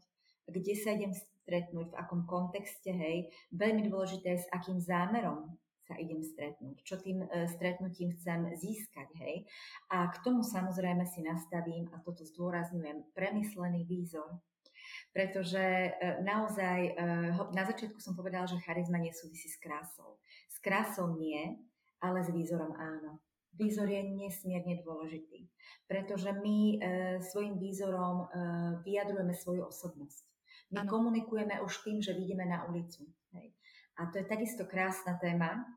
kde 0.52 0.74
sa 0.76 0.96
idem 0.96 1.16
stretnúť, 1.16 1.92
v 1.92 2.00
akom 2.00 2.28
kontexte, 2.28 2.92
hej. 2.92 3.32
Veľmi 3.56 3.88
dôležité 3.88 4.36
je, 4.36 4.44
s 4.44 4.52
akým 4.52 4.80
zámerom 4.84 5.48
sa 5.92 6.00
idem 6.00 6.24
stretnúť, 6.24 6.88
čo 6.88 6.96
tým 7.04 7.28
e, 7.28 7.52
stretnutím 7.52 8.16
chcem 8.16 8.48
získať, 8.56 9.12
hej. 9.20 9.44
A 9.92 10.08
k 10.08 10.24
tomu 10.24 10.40
samozrejme 10.40 11.04
si 11.04 11.20
nastavím, 11.20 11.92
a 11.92 12.00
toto 12.00 12.24
zdôrazňujem, 12.24 13.12
premyslený 13.12 13.84
výzor, 13.84 14.40
pretože 15.12 15.60
e, 15.60 15.92
naozaj 16.24 16.80
e, 16.88 16.92
na 17.52 17.64
začiatku 17.68 18.00
som 18.00 18.16
povedala, 18.16 18.48
že 18.48 18.64
charizma 18.64 18.96
nesúvisí 18.96 19.52
s 19.52 19.60
krásou. 19.60 20.16
S 20.48 20.64
krásou 20.64 21.20
nie, 21.20 21.60
ale 22.00 22.24
s 22.24 22.32
výzorom 22.32 22.72
áno. 22.72 23.20
Výzor 23.52 23.92
je 23.92 24.00
nesmierne 24.08 24.80
dôležitý, 24.80 25.52
pretože 25.84 26.32
my 26.32 26.58
e, 26.58 26.76
svojim 27.20 27.60
výzorom 27.60 28.24
e, 28.24 28.28
vyjadrujeme 28.88 29.36
svoju 29.36 29.68
osobnosť. 29.68 30.24
My 30.72 30.88
ano. 30.88 30.90
komunikujeme 30.90 31.60
už 31.60 31.84
tým, 31.84 32.00
že 32.00 32.16
vidíme 32.16 32.48
na 32.48 32.64
ulicu. 32.72 33.04
Hej. 33.36 33.52
A 34.00 34.08
to 34.08 34.24
je 34.24 34.26
takisto 34.26 34.64
krásna 34.64 35.20
téma, 35.20 35.68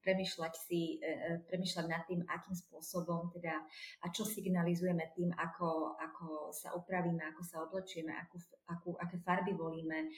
premyšľať 0.00 0.54
si, 0.56 0.96
e, 0.96 1.06
e, 1.06 1.32
premyšľať 1.44 1.86
nad 1.86 2.02
tým, 2.08 2.24
akým 2.24 2.56
spôsobom 2.56 3.28
teda 3.36 3.60
a 4.02 4.06
čo 4.08 4.24
signalizujeme 4.24 5.12
tým, 5.12 5.30
ako, 5.36 5.94
ako 6.00 6.26
sa 6.50 6.72
upravíme, 6.72 7.20
ako 7.20 7.42
sa 7.44 7.56
oblečieme, 7.62 8.16
akú, 8.16 8.36
akú, 8.68 8.90
aké 8.96 9.20
farby 9.20 9.52
volíme, 9.52 10.08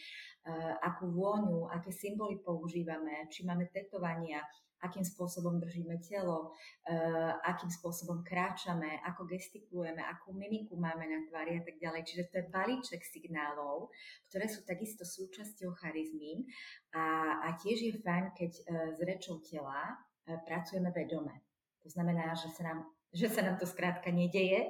akú 0.83 1.11
vôňu, 1.11 1.67
aké 1.71 1.91
symboly 1.91 2.39
používame, 2.41 3.27
či 3.29 3.43
máme 3.43 3.69
tetovania, 3.75 4.43
akým 4.83 5.07
spôsobom 5.07 5.63
držíme 5.63 6.03
telo, 6.03 6.51
uh, 6.51 7.33
akým 7.47 7.71
spôsobom 7.71 8.27
kráčame, 8.27 8.99
ako 9.07 9.31
gestikulujeme, 9.31 10.03
akú 10.03 10.35
mimiku 10.35 10.75
máme 10.75 11.07
na 11.07 11.23
tvári 11.31 11.59
a 11.59 11.63
tak 11.63 11.79
ďalej. 11.79 12.03
Čiže 12.03 12.29
to 12.29 12.35
je 12.43 12.51
balíček 12.51 13.03
signálov, 13.07 13.95
ktoré 14.27 14.51
sú 14.51 14.67
takisto 14.67 15.07
súčasťou 15.07 15.79
charizmy 15.79 16.45
a, 16.93 17.39
a 17.47 17.49
tiež 17.63 17.79
je 17.79 17.93
fajn, 18.03 18.35
keď 18.35 18.53
s 18.99 19.01
rečou 19.07 19.39
tela 19.47 19.95
uh, 19.95 20.39
pracujeme 20.43 20.91
vedome. 20.91 21.47
To 21.83 21.89
znamená, 21.91 22.35
že 22.35 22.51
sa 22.55 22.63
nám, 22.67 22.79
že 23.15 23.27
sa 23.31 23.43
nám 23.43 23.59
to 23.59 23.67
skrátka 23.67 24.11
nedeje, 24.11 24.67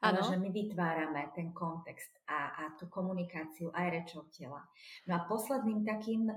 ale 0.00 0.24
že 0.24 0.36
my 0.40 0.48
vytvárame 0.48 1.28
ten 1.36 1.52
kontext 1.52 2.24
a, 2.24 2.56
a 2.56 2.62
tú 2.80 2.88
komunikáciu 2.88 3.68
aj 3.76 3.86
rečou 3.92 4.24
tela. 4.32 4.64
No 5.04 5.20
a 5.20 5.28
posledným 5.28 5.84
takým 5.84 6.24
e, 6.28 6.34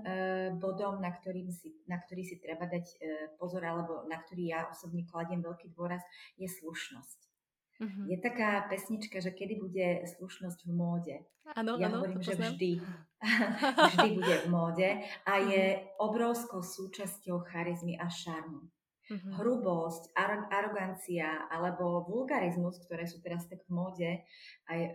bodom, 0.60 1.00
na, 1.00 1.15
ktorým 1.15 1.48
si, 1.48 1.72
na 1.88 1.96
ktorý 1.96 2.27
si 2.27 2.43
treba 2.43 2.67
dať 2.67 2.86
e, 2.91 2.96
pozor, 3.39 3.63
alebo 3.63 4.03
na 4.12 4.20
ktorý 4.20 4.43
ja 4.51 4.60
osobne 4.67 5.08
kladiem 5.08 5.39
veľký 5.39 5.72
dôraz, 5.72 6.03
je 6.36 6.48
slušnosť. 6.51 7.20
Uh-huh. 7.84 8.05
Je 8.05 8.17
taká 8.20 8.67
pesnička, 8.67 9.24
že 9.24 9.32
kedy 9.32 9.58
bude 9.58 9.88
slušnosť 10.20 10.60
v 10.67 10.72
móde. 10.72 11.15
Ano, 11.55 11.79
ja 11.79 11.88
ano, 11.88 12.03
hovorím, 12.03 12.20
že 12.20 12.36
vždy. 12.36 12.84
vždy 13.96 14.10
bude 14.20 14.36
v 14.43 14.48
móde 14.51 14.89
a 15.24 15.34
je 15.39 15.63
mhm. 15.75 15.84
obrovskou 16.03 16.60
súčasťou 16.60 17.48
charizmy 17.48 17.96
a 17.96 18.12
šarmu 18.12 18.72
mm-hmm. 19.10 19.33
hrubosť, 19.39 20.15
ar- 20.15 20.48
arogancia 20.51 21.48
alebo 21.51 22.05
vulgarizmus, 22.07 22.79
ktoré 22.86 23.07
sú 23.07 23.19
teraz 23.19 23.48
tak 23.50 23.63
v 23.67 23.72
móde 23.72 24.12
aj 24.69 24.79
e, 24.79 24.91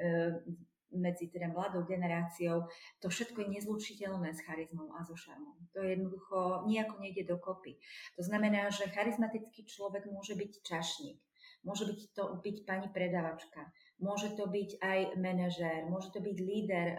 medzi 0.93 1.29
teda 1.29 1.53
mladou 1.53 1.85
generáciou, 1.85 2.65
to 3.01 3.13
všetko 3.13 3.45
je 3.45 3.61
nezlučiteľné 3.61 4.33
s 4.33 4.41
charizmou 4.41 4.89
a 4.97 5.05
so 5.05 5.13
šarmom. 5.13 5.57
To 5.77 5.85
jednoducho 5.85 6.65
nejako 6.65 7.05
nejde 7.05 7.29
dokopy. 7.29 7.77
To 8.17 8.23
znamená, 8.25 8.73
že 8.73 8.89
charizmatický 8.89 9.69
človek 9.69 10.09
môže 10.09 10.33
byť 10.33 10.53
čašník, 10.65 11.21
môže 11.65 11.85
byť 11.85 12.01
to 12.17 12.41
byť 12.41 12.57
pani 12.65 12.89
predavačka, 12.89 13.69
môže 13.99 14.35
to 14.39 14.47
byť 14.47 14.79
aj 14.79 15.01
manažér, 15.19 15.91
môže 15.91 16.15
to 16.15 16.23
byť 16.23 16.37
líder 16.39 16.87
e, 16.95 16.97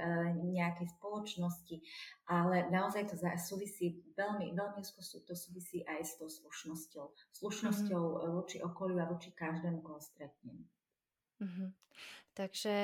nejakej 0.51 0.87
spoločnosti, 0.99 1.75
ale 2.27 2.67
naozaj 2.69 3.07
to 3.09 3.15
súvisí 3.39 4.03
veľmi, 4.19 4.51
veľmi 4.53 4.81
to 5.25 5.33
súvisí 5.35 5.83
aj 5.87 5.99
s 6.03 6.13
tou 6.19 6.27
slušnosťou. 6.27 7.05
Slušnosťou 7.39 8.03
mm-hmm. 8.03 8.31
voči 8.35 8.57
okoliu 8.59 8.99
a 8.99 9.09
voči 9.09 9.31
každému, 9.31 9.79
koho 9.79 9.99
stretnem. 10.03 10.67
Mm-hmm. 11.39 11.69
Takže 12.35 12.75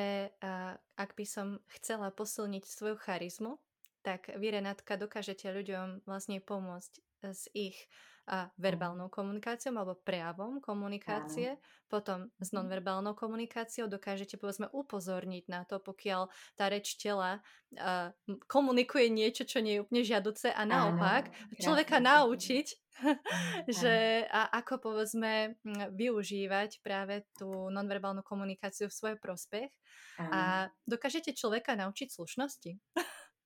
a, 0.43 0.75
ak 1.00 1.15
by 1.15 1.25
som 1.27 1.48
chcela 1.79 2.12
posilniť 2.12 2.63
svoju 2.67 2.95
charizmu, 3.00 3.60
tak 4.05 4.29
vy, 4.38 4.53
Renátka, 4.53 5.01
dokážete 5.01 5.50
ľuďom 5.50 6.05
vlastne 6.05 6.38
pomôcť 6.38 7.01
s 7.24 7.48
ich 7.53 7.77
a 8.25 8.50
verbálnou 8.57 9.05
komunikáciou 9.13 9.69
alebo 9.77 10.01
prejavom 10.01 10.57
komunikácie, 10.57 11.55
Áno. 11.55 11.62
potom 11.86 12.19
s 12.41 12.50
mhm. 12.50 12.57
nonverbálnou 12.62 13.13
komunikáciou 13.13 13.86
dokážete 13.86 14.41
povedzme 14.41 14.65
upozorniť 14.74 15.45
na 15.45 15.62
to, 15.62 15.77
pokiaľ 15.77 16.34
tá 16.57 16.65
reč 16.65 16.98
tela 16.98 17.38
uh, 17.77 18.10
komunikuje 18.50 19.13
niečo, 19.13 19.45
čo 19.45 19.62
nie 19.62 19.77
je 19.77 19.84
úplne 19.86 20.01
žiaduce 20.01 20.50
a 20.50 20.62
naopak 20.65 21.29
Áno. 21.29 21.62
človeka 21.62 22.01
naučiť, 22.01 22.67
že 23.84 24.25
a 24.25 24.50
ako 24.57 24.81
povedzme 24.81 25.62
využívať 25.93 26.81
práve 26.81 27.29
tú 27.38 27.69
nonverbálnu 27.69 28.25
komunikáciu 28.25 28.89
v 28.89 28.98
svoj 28.98 29.15
prospech 29.22 29.69
Áno. 30.17 30.31
a 30.34 30.41
dokážete 30.89 31.38
človeka 31.38 31.77
naučiť 31.77 32.10
slušnosti. 32.10 32.72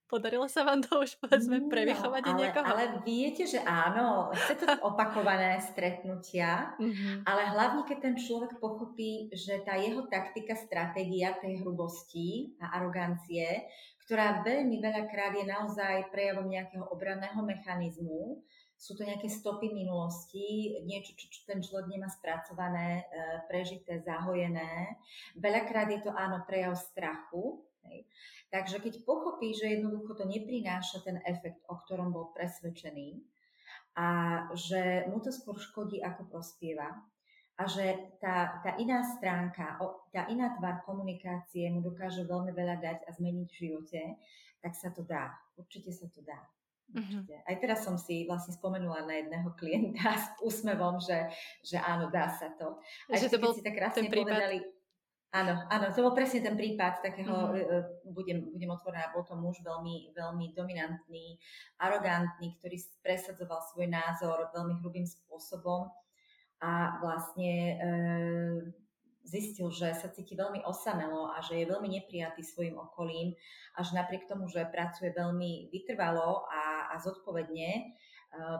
Podarilo 0.09 0.49
sa 0.49 0.65
vám 0.65 0.81
to 0.81 1.05
už 1.05 1.21
povedzme 1.21 1.69
prevychovať 1.69 2.23
no, 2.25 2.31
ale, 2.33 2.39
niekoho? 2.41 2.65
Ale 2.65 2.83
viete, 3.05 3.45
že 3.45 3.61
áno, 3.61 4.33
chce 4.33 4.57
to 4.57 4.65
opakované 4.89 5.61
stretnutia, 5.61 6.73
mm-hmm. 6.81 7.29
ale 7.29 7.53
hlavne 7.53 7.85
keď 7.85 7.97
ten 8.09 8.15
človek 8.17 8.57
pochopí, 8.57 9.29
že 9.29 9.61
tá 9.61 9.77
jeho 9.77 10.09
taktika, 10.09 10.57
stratégia 10.57 11.37
tej 11.37 11.61
hrubosti 11.61 12.57
a 12.57 12.81
arogancie, 12.81 13.69
ktorá 14.09 14.41
veľmi 14.41 14.81
veľakrát 14.81 15.37
je 15.37 15.45
naozaj 15.45 16.09
prejavom 16.09 16.49
nejakého 16.49 16.89
obranného 16.89 17.45
mechanizmu, 17.45 18.41
sú 18.79 18.95
to 18.95 19.05
nejaké 19.05 19.27
stopy 19.29 19.69
minulosti, 19.75 20.73
niečo, 20.87 21.11
čo, 21.13 21.27
čo 21.29 21.41
ten 21.45 21.59
človek 21.59 21.91
nemá 21.91 22.07
spracované, 22.07 23.03
e, 23.11 23.43
prežité, 23.51 23.99
zahojené. 23.99 24.95
Veľakrát 25.35 25.91
je 25.91 25.99
to 25.99 26.15
áno 26.15 26.47
prejav 26.47 26.79
strachu. 26.79 27.59
Hej. 27.89 28.05
Takže 28.50 28.77
keď 28.81 28.93
pochopí, 29.05 29.53
že 29.53 29.77
jednoducho 29.77 30.13
to 30.17 30.25
neprináša 30.25 31.01
ten 31.05 31.22
efekt, 31.25 31.62
o 31.69 31.75
ktorom 31.77 32.10
bol 32.13 32.34
presvedčený 32.34 33.22
a 33.98 34.08
že 34.53 35.05
mu 35.10 35.22
to 35.22 35.29
skôr 35.29 35.58
škodí, 35.58 36.01
ako 36.01 36.29
prospieva 36.29 36.98
a 37.60 37.63
že 37.67 38.15
tá, 38.24 38.63
tá 38.63 38.79
iná 38.79 39.03
stránka, 39.03 39.75
tá 40.15 40.31
iná 40.31 40.55
tvár 40.55 40.81
komunikácie 40.88 41.67
mu 41.67 41.84
dokáže 41.84 42.24
veľmi 42.24 42.55
veľa 42.55 42.79
dať 42.79 43.00
a 43.05 43.10
zmeniť 43.12 43.48
v 43.51 43.60
živote, 43.60 44.01
tak 44.63 44.74
sa 44.79 44.89
to 44.96 45.03
dá. 45.03 45.36
Určite 45.60 45.91
sa 45.91 46.08
to 46.08 46.24
dá. 46.24 46.39
Určite. 46.89 47.36
Mm-hmm. 47.38 47.50
Aj 47.51 47.55
teraz 47.62 47.86
som 47.86 48.01
si 48.01 48.25
vlastne 48.25 48.55
spomenula 48.55 49.05
na 49.05 49.22
jedného 49.22 49.53
klienta 49.53 50.10
s 50.24 50.27
úsmevom, 50.41 50.98
že, 51.03 51.29
že 51.62 51.77
áno, 51.77 52.10
dá 52.10 52.31
sa 52.31 52.50
to. 52.58 52.81
A 53.12 53.19
že 53.19 53.29
to 53.29 53.38
bol 53.38 53.53
si 53.53 53.62
tak 53.62 53.77
krásne 53.77 54.08
ten 54.08 54.10
prípad, 54.10 54.39
povedali, 54.39 54.58
Áno, 55.29 55.62
áno, 55.69 55.93
to 55.93 56.01
bol 56.01 56.17
presne 56.17 56.41
ten 56.41 56.57
prípad 56.57 57.05
takého, 57.05 57.53
mm-hmm. 57.53 58.09
budem, 58.17 58.50
budem 58.50 58.71
otvorená, 58.74 59.13
bol 59.13 59.21
to 59.21 59.38
muž 59.38 59.62
veľmi, 59.62 60.09
veľmi 60.17 60.57
dominantný, 60.57 61.38
arogantný, 61.77 62.57
ktorý 62.57 62.81
presadzoval 63.05 63.62
svoj 63.69 63.93
názor 63.93 64.50
veľmi 64.57 64.81
hrubým 64.81 65.05
spôsobom 65.05 65.86
a 66.65 66.98
vlastne 66.98 67.53
e, 67.53 67.75
zistil, 69.21 69.69
že 69.69 69.93
sa 69.93 70.09
cíti 70.09 70.33
veľmi 70.33 70.65
osamelo 70.65 71.29
a 71.29 71.45
že 71.45 71.62
je 71.62 71.69
veľmi 71.69 71.89
neprijatý 71.93 72.41
svojim 72.41 72.81
okolím, 72.81 73.38
až 73.77 73.93
napriek 73.93 74.25
tomu, 74.25 74.50
že 74.50 74.65
pracuje 74.65 75.13
veľmi 75.13 75.69
vytrvalo 75.69 76.50
a, 76.50 76.89
a 76.89 76.95
zodpovedne, 77.05 77.93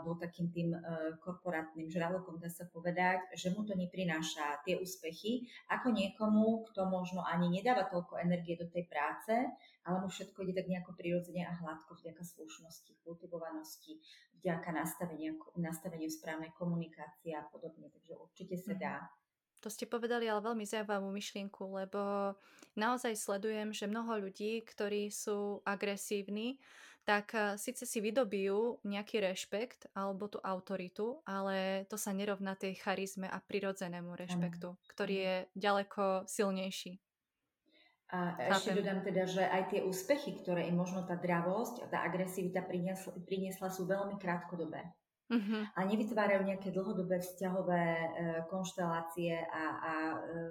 bol 0.02 0.18
takým 0.18 0.50
tým 0.50 0.74
e, 0.74 0.80
korporátnym 1.22 1.94
žralokom, 1.94 2.42
dá 2.42 2.50
sa 2.50 2.66
povedať, 2.66 3.30
že 3.38 3.54
mu 3.54 3.62
to 3.62 3.78
neprináša 3.78 4.66
tie 4.66 4.82
úspechy, 4.82 5.46
ako 5.70 5.94
niekomu, 5.94 6.66
kto 6.74 6.90
možno 6.90 7.22
ani 7.22 7.54
nedáva 7.54 7.86
toľko 7.86 8.18
energie 8.18 8.58
do 8.58 8.66
tej 8.66 8.90
práce, 8.90 9.34
ale 9.86 9.96
mu 10.02 10.10
všetko 10.10 10.42
ide 10.42 10.58
tak 10.58 10.68
nejako 10.74 10.98
prirodzene 10.98 11.46
a 11.46 11.54
hladko 11.54 11.94
vďaka 12.02 12.26
slušnosti, 12.26 12.98
kultivovanosti, 13.06 14.02
vďaka 14.42 14.70
nastaveniu, 14.74 15.38
nastaveniu 15.62 16.10
správnej 16.10 16.50
komunikácie 16.58 17.38
a 17.38 17.46
podobne. 17.46 17.94
Takže 17.94 18.18
určite 18.18 18.58
sa 18.58 18.74
mhm. 18.74 18.82
dá. 18.82 18.96
To 19.60 19.68
ste 19.68 19.84
povedali 19.92 20.32
ale 20.32 20.40
veľmi 20.40 20.64
zaujímavú 20.64 21.12
myšlienku, 21.12 21.84
lebo 21.84 22.32
naozaj 22.80 23.20
sledujem, 23.20 23.76
že 23.76 23.92
mnoho 23.92 24.16
ľudí, 24.16 24.64
ktorí 24.64 25.12
sú 25.12 25.60
agresívni, 25.68 26.64
tak 27.10 27.34
eh, 27.34 27.58
síce 27.58 27.90
si 27.90 27.98
vydobijú 28.06 28.86
nejaký 28.86 29.18
rešpekt 29.26 29.90
alebo 29.98 30.30
tú 30.30 30.38
autoritu, 30.46 31.26
ale 31.26 31.90
to 31.90 31.98
sa 31.98 32.14
nerovná 32.14 32.54
tej 32.54 32.78
charizme 32.78 33.26
a 33.26 33.42
prirodzenému 33.42 34.14
rešpektu, 34.14 34.78
ktorý 34.94 35.16
je 35.18 35.36
ďaleko 35.58 36.30
silnejší. 36.30 37.02
A 38.10 38.34
ešte 38.50 38.74
dodám 38.74 39.06
teda, 39.06 39.30
že 39.30 39.46
aj 39.46 39.70
tie 39.70 39.82
úspechy, 39.86 40.42
ktoré 40.42 40.66
im 40.66 40.82
možno 40.82 41.06
tá 41.06 41.14
dravosť 41.14 41.86
a 41.86 41.90
tá 41.94 41.98
agresivita 42.02 42.66
priniesla, 42.66 43.14
priniesla 43.22 43.70
sú 43.70 43.86
veľmi 43.86 44.18
krátkodobé. 44.18 44.82
Uh-huh. 45.30 45.62
A 45.78 45.80
nevytvárajú 45.86 46.42
nejaké 46.42 46.74
dlhodobé 46.74 47.22
vzťahové 47.22 47.86
e, 47.86 48.08
konštelácie 48.50 49.46
a, 49.46 49.64
a, 49.78 49.94
e, 50.26 50.42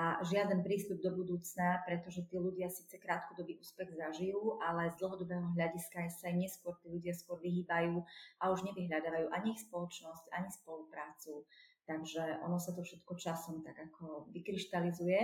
a 0.00 0.16
žiaden 0.24 0.64
prístup 0.64 1.04
do 1.04 1.12
budúcna, 1.12 1.84
pretože 1.84 2.24
tí 2.24 2.40
ľudia 2.40 2.72
síce 2.72 2.96
krátkodobý 2.96 3.60
úspech 3.60 3.92
zažijú, 3.92 4.56
ale 4.64 4.96
z 4.96 4.96
dlhodobého 4.96 5.52
hľadiska 5.52 6.08
sa 6.08 6.32
im 6.32 6.40
neskôr 6.40 6.72
tí 6.80 6.88
ľudia 6.88 7.12
skôr 7.12 7.36
vyhýbajú 7.44 8.00
a 8.40 8.48
už 8.48 8.64
nevyhľadávajú 8.64 9.28
ani 9.28 9.52
ich 9.52 9.60
spoločnosť, 9.60 10.32
ani 10.32 10.48
spoluprácu. 10.48 11.44
Takže 11.84 12.40
ono 12.48 12.56
sa 12.56 12.72
to 12.72 12.80
všetko 12.80 13.12
časom 13.20 13.60
tak 13.60 13.76
ako 13.76 14.32
vykryštalizuje 14.32 15.20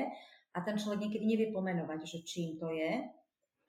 a 0.52 0.59
ten 0.61 0.76
človek 0.76 1.09
niekedy 1.09 1.25
nevie 1.25 1.49
pomenovať, 1.56 2.04
že 2.04 2.18
čím 2.28 2.61
to 2.61 2.68
je, 2.68 3.00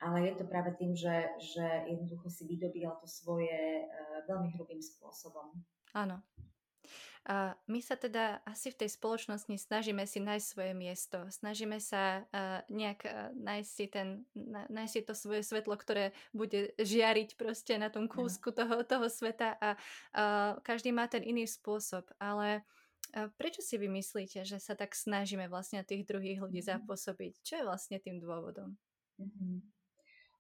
ale 0.04 0.18
je 0.28 0.34
to 0.36 0.44
práve 0.44 0.76
tým, 0.76 0.92
že, 0.92 1.40
že 1.40 1.88
jednoducho 1.88 2.28
si 2.28 2.44
vydobíjal 2.52 3.00
to 3.00 3.08
svoje 3.08 3.88
uh, 3.88 4.28
veľmi 4.28 4.52
hrubým 4.60 4.84
spôsobom. 4.84 5.56
Áno. 5.96 6.20
A 7.28 7.60
my 7.68 7.84
sa 7.84 8.00
teda 8.00 8.40
asi 8.48 8.72
v 8.72 8.88
tej 8.88 8.96
spoločnosti 8.96 9.52
snažíme 9.52 10.08
si 10.08 10.24
nájsť 10.24 10.48
svoje 10.48 10.72
miesto, 10.72 11.28
snažíme 11.28 11.76
sa 11.84 12.24
nejak 12.72 13.04
nájsť, 13.36 13.68
si 13.68 13.86
ten, 13.92 14.24
nájsť 14.72 14.94
si 14.96 15.02
to 15.04 15.12
svoje 15.12 15.44
svetlo, 15.44 15.76
ktoré 15.76 16.16
bude 16.32 16.72
žiariť 16.80 17.36
proste 17.36 17.76
na 17.76 17.92
tom 17.92 18.08
kúsku 18.08 18.56
toho, 18.56 18.80
toho 18.88 19.12
sveta 19.12 19.60
a 19.60 19.76
uh, 19.76 20.56
každý 20.64 20.96
má 20.96 21.12
ten 21.12 21.20
iný 21.28 21.44
spôsob, 21.44 22.08
ale 22.16 22.64
Prečo 23.40 23.64
si 23.64 23.80
vy 23.80 23.88
myslíte, 23.88 24.44
že 24.44 24.60
sa 24.60 24.76
tak 24.76 24.92
snažíme 24.92 25.48
vlastne 25.48 25.80
tých 25.80 26.04
druhých 26.04 26.44
ľudí 26.44 26.60
mhm. 26.60 26.68
zapôsobiť? 26.68 27.34
Čo 27.40 27.54
je 27.56 27.64
vlastne 27.64 27.98
tým 28.04 28.20
dôvodom? 28.20 28.76
Mm-hmm. 29.18 29.77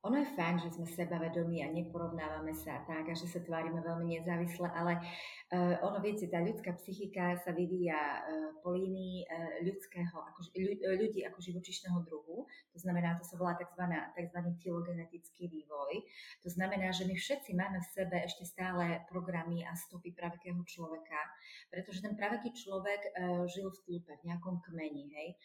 Ono 0.08 0.24
je 0.24 0.36
fajn, 0.40 0.56
že 0.64 0.72
sme 0.72 0.88
sebavedomí 0.88 1.60
a 1.60 1.68
neporovnávame 1.68 2.56
sa 2.56 2.80
tak 2.88 3.12
a 3.12 3.14
že 3.14 3.28
sa 3.28 3.44
tvárime 3.44 3.84
veľmi 3.84 4.16
nezávisle, 4.16 4.72
ale 4.72 5.04
uh, 5.52 5.84
ono, 5.84 6.00
viete, 6.00 6.32
tá 6.32 6.40
ľudská 6.40 6.80
psychika 6.80 7.36
sa 7.44 7.52
vyvíja 7.52 8.24
uh, 8.24 8.56
po 8.64 8.72
línii 8.72 9.28
uh, 9.28 9.68
ľudského, 9.68 10.16
ako, 10.16 10.48
ľudí 10.96 11.28
ako 11.28 11.40
živočišného 11.44 12.08
druhu. 12.08 12.48
To 12.48 12.80
znamená, 12.80 13.20
to 13.20 13.28
sa 13.28 13.36
volá 13.36 13.60
tzv. 13.60 13.84
tzv. 14.16 14.40
filogenetický 14.64 15.52
vývoj. 15.52 16.00
To 16.48 16.50
znamená, 16.56 16.96
že 16.96 17.04
my 17.04 17.12
všetci 17.12 17.52
máme 17.52 17.84
v 17.84 17.92
sebe 17.92 18.16
ešte 18.24 18.48
stále 18.48 19.04
programy 19.12 19.68
a 19.68 19.76
stopy 19.76 20.16
pravekého 20.16 20.64
človeka, 20.64 21.20
pretože 21.68 22.00
ten 22.00 22.16
praveký 22.16 22.56
človek 22.56 23.02
uh, 23.12 23.44
žil 23.52 23.76
v 23.76 23.80
tlupe, 23.84 24.16
v 24.24 24.26
nejakom 24.32 24.64
kmeni, 24.64 25.12
hej. 25.12 25.36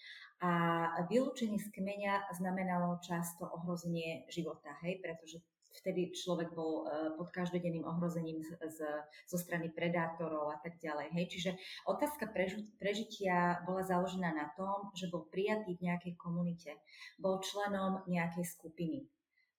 A 0.42 1.06
vylúčenie 1.06 1.54
z 1.54 1.70
kmeňa 1.70 2.34
znamenalo 2.34 2.98
často 2.98 3.46
ohrozenie 3.46 4.26
života, 4.26 4.51
hej, 4.82 5.00
pretože 5.00 5.40
vtedy 5.72 6.12
človek 6.12 6.52
bol 6.52 6.84
e, 6.84 7.16
pod 7.16 7.32
každodenným 7.32 7.84
ohrozením 7.88 8.44
z, 8.44 8.60
z, 8.60 8.78
zo 9.24 9.38
strany 9.40 9.72
predátorov 9.72 10.52
a 10.52 10.60
tak 10.60 10.76
ďalej. 10.84 11.08
Hej. 11.16 11.26
Čiže 11.32 11.50
otázka 11.88 12.28
prežitia 12.76 13.64
bola 13.64 13.80
založená 13.80 14.36
na 14.36 14.52
tom, 14.52 14.92
že 14.92 15.08
bol 15.08 15.24
prijatý 15.32 15.80
v 15.80 15.84
nejakej 15.88 16.14
komunite, 16.20 16.76
bol 17.16 17.40
členom 17.40 18.04
nejakej 18.04 18.44
skupiny. 18.44 19.08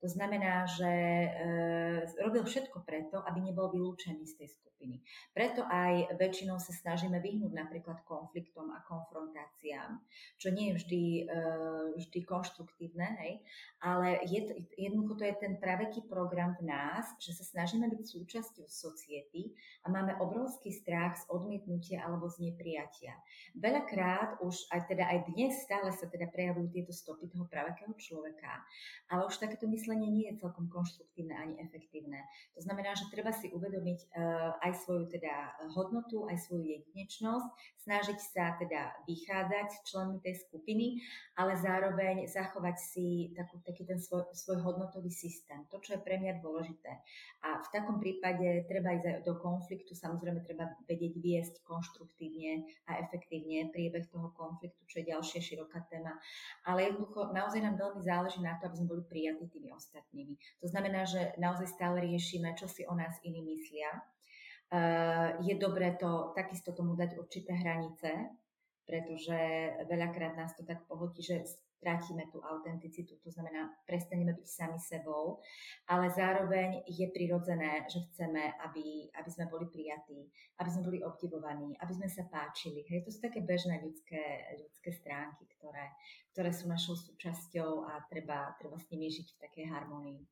To 0.03 0.11
znamená, 0.11 0.67
že 0.67 0.91
e, 0.91 1.29
robil 2.19 2.43
všetko 2.43 2.83
preto, 2.83 3.23
aby 3.23 3.39
nebol 3.39 3.71
vylúčený 3.71 4.27
z 4.27 4.35
tej 4.35 4.49
skupiny. 4.51 4.99
Preto 5.31 5.63
aj 5.63 6.19
väčšinou 6.19 6.59
sa 6.59 6.75
snažíme 6.75 7.23
vyhnúť 7.23 7.55
napríklad 7.55 8.03
konfliktom 8.03 8.67
a 8.75 8.83
konfrontáciám, 8.83 10.03
čo 10.35 10.51
nie 10.51 10.71
je 10.71 10.73
vždy, 10.75 11.03
e, 11.23 11.43
vždy 12.03 12.19
konštruktívne, 12.27 13.15
hej? 13.23 13.33
ale 13.79 14.19
je 14.27 14.43
jednoducho 14.75 15.23
to 15.23 15.23
je 15.23 15.35
ten 15.39 15.55
praveký 15.55 16.03
program 16.11 16.59
v 16.59 16.67
nás, 16.67 17.07
že 17.23 17.31
sa 17.31 17.47
snažíme 17.47 17.87
byť 17.87 18.03
súčasťou 18.03 18.67
society 18.67 19.55
a 19.83 19.91
máme 19.91 20.19
obrovský 20.19 20.75
strach 20.75 21.15
z 21.15 21.31
odmietnutia 21.31 22.03
alebo 22.03 22.27
z 22.27 22.51
neprijatia. 22.51 23.15
Veľakrát 23.55 24.43
už 24.43 24.67
aj 24.67 24.91
teda 24.91 25.07
aj 25.07 25.31
dnes 25.31 25.63
stále 25.63 25.95
sa 25.95 26.11
teda 26.11 26.27
prejavujú 26.27 26.67
tieto 26.75 26.91
stopy 26.91 27.31
toho 27.31 27.47
pravekého 27.47 27.95
človeka, 27.95 28.63
ale 29.07 29.29
už 29.29 29.37
takéto 29.39 29.69
myslenie 29.69 29.92
myslenie 29.93 30.09
nie 30.09 30.25
je 30.33 30.41
celkom 30.41 30.65
konštruktívne 30.73 31.37
ani 31.37 31.53
efektívne. 31.61 32.25
To 32.57 32.65
znamená, 32.65 32.97
že 32.97 33.13
treba 33.13 33.29
si 33.29 33.53
uvedomiť 33.53 33.99
uh, 34.09 34.57
aj 34.65 34.71
svoju 34.81 35.05
teda 35.05 35.53
hodnotu, 35.77 36.25
aj 36.25 36.49
svoju 36.49 36.65
jedinečnosť, 36.65 37.47
snažiť 37.85 38.17
sa 38.17 38.57
teda 38.57 39.05
vychádzať 39.05 39.67
s 39.69 39.79
členmi 39.85 40.17
tej 40.17 40.41
skupiny, 40.49 40.97
ale 41.37 41.53
zároveň 41.61 42.25
zachovať 42.25 42.75
si 42.81 43.37
takú, 43.37 43.61
taký 43.61 43.85
ten 43.85 44.01
svoj, 44.01 44.33
svoj 44.33 44.65
hodnotový 44.65 45.13
systém, 45.13 45.61
to, 45.69 45.77
čo 45.77 45.99
je 45.99 46.01
pre 46.01 46.17
mňa 46.17 46.41
dôležité. 46.41 46.89
A 47.45 47.61
v 47.61 47.69
takom 47.69 48.01
prípade 48.01 48.65
treba 48.65 48.97
ísť 48.97 49.21
do 49.21 49.37
konfliktu, 49.37 49.93
samozrejme 49.93 50.41
treba 50.41 50.73
vedieť 50.89 51.13
viesť 51.21 51.55
konštruktívne 51.67 52.65
a 52.89 52.97
efektívne 53.03 53.69
priebeh 53.69 54.09
toho 54.09 54.33
konfliktu, 54.33 54.81
čo 54.89 55.03
je 55.03 55.13
ďalšia 55.13 55.39
široká 55.43 55.85
téma. 55.91 56.17
Ale 56.65 56.89
jednoducho 56.89 57.35
naozaj 57.35 57.61
nám 57.61 57.77
veľmi 57.77 58.01
záleží 58.01 58.39
na 58.41 58.57
to, 58.57 58.71
aby 58.71 58.79
sme 58.79 58.89
boli 58.89 59.03
prijatí 59.05 59.45
tými 59.51 59.69
ostatnými. 59.69 59.82
To 60.61 60.67
znamená, 60.67 61.03
že 61.03 61.33
naozaj 61.41 61.67
stále 61.67 62.01
riešime, 62.01 62.53
čo 62.55 62.67
si 62.69 62.87
o 62.87 62.93
nás 62.95 63.19
iní 63.23 63.41
myslia. 63.41 63.89
Uh, 64.73 65.37
je 65.45 65.53
dobré 65.59 65.93
to 65.99 66.33
takisto 66.33 66.73
tomu 66.73 66.97
dať 66.97 67.17
určité 67.17 67.53
hranice, 67.53 68.09
pretože 68.89 69.37
veľakrát 69.85 70.33
nás 70.33 70.55
to 70.57 70.65
tak 70.65 70.81
pohotí, 70.89 71.21
že 71.21 71.45
strátime 71.83 72.31
tú 72.31 72.39
autenticitu, 72.39 73.19
to 73.19 73.27
znamená, 73.27 73.67
prestaneme 73.83 74.31
byť 74.31 74.47
sami 74.47 74.79
sebou, 74.79 75.43
ale 75.91 76.07
zároveň 76.15 76.87
je 76.87 77.03
prirodzené, 77.11 77.83
že 77.91 78.07
chceme, 78.07 78.55
aby, 78.63 79.11
aby 79.11 79.29
sme 79.29 79.51
boli 79.51 79.67
prijatí, 79.67 80.31
aby 80.63 80.69
sme 80.71 80.87
boli 80.87 81.03
obdivovaní, 81.03 81.75
aby 81.83 81.91
sme 81.91 82.07
sa 82.07 82.23
páčili. 82.31 82.87
Hej, 82.87 83.03
to 83.03 83.11
sú 83.11 83.19
také 83.19 83.43
bežné 83.43 83.83
ľudské, 83.83 84.47
ľudské 84.55 84.95
stránky, 84.95 85.43
ktoré, 85.59 85.91
ktoré 86.31 86.55
sú 86.55 86.71
našou 86.71 86.95
súčasťou 86.95 87.91
a 87.91 87.99
treba, 88.07 88.55
treba 88.63 88.79
s 88.79 88.87
nimi 88.87 89.11
žiť 89.11 89.27
v 89.35 89.41
takej 89.43 89.65
harmonii. 89.67 90.23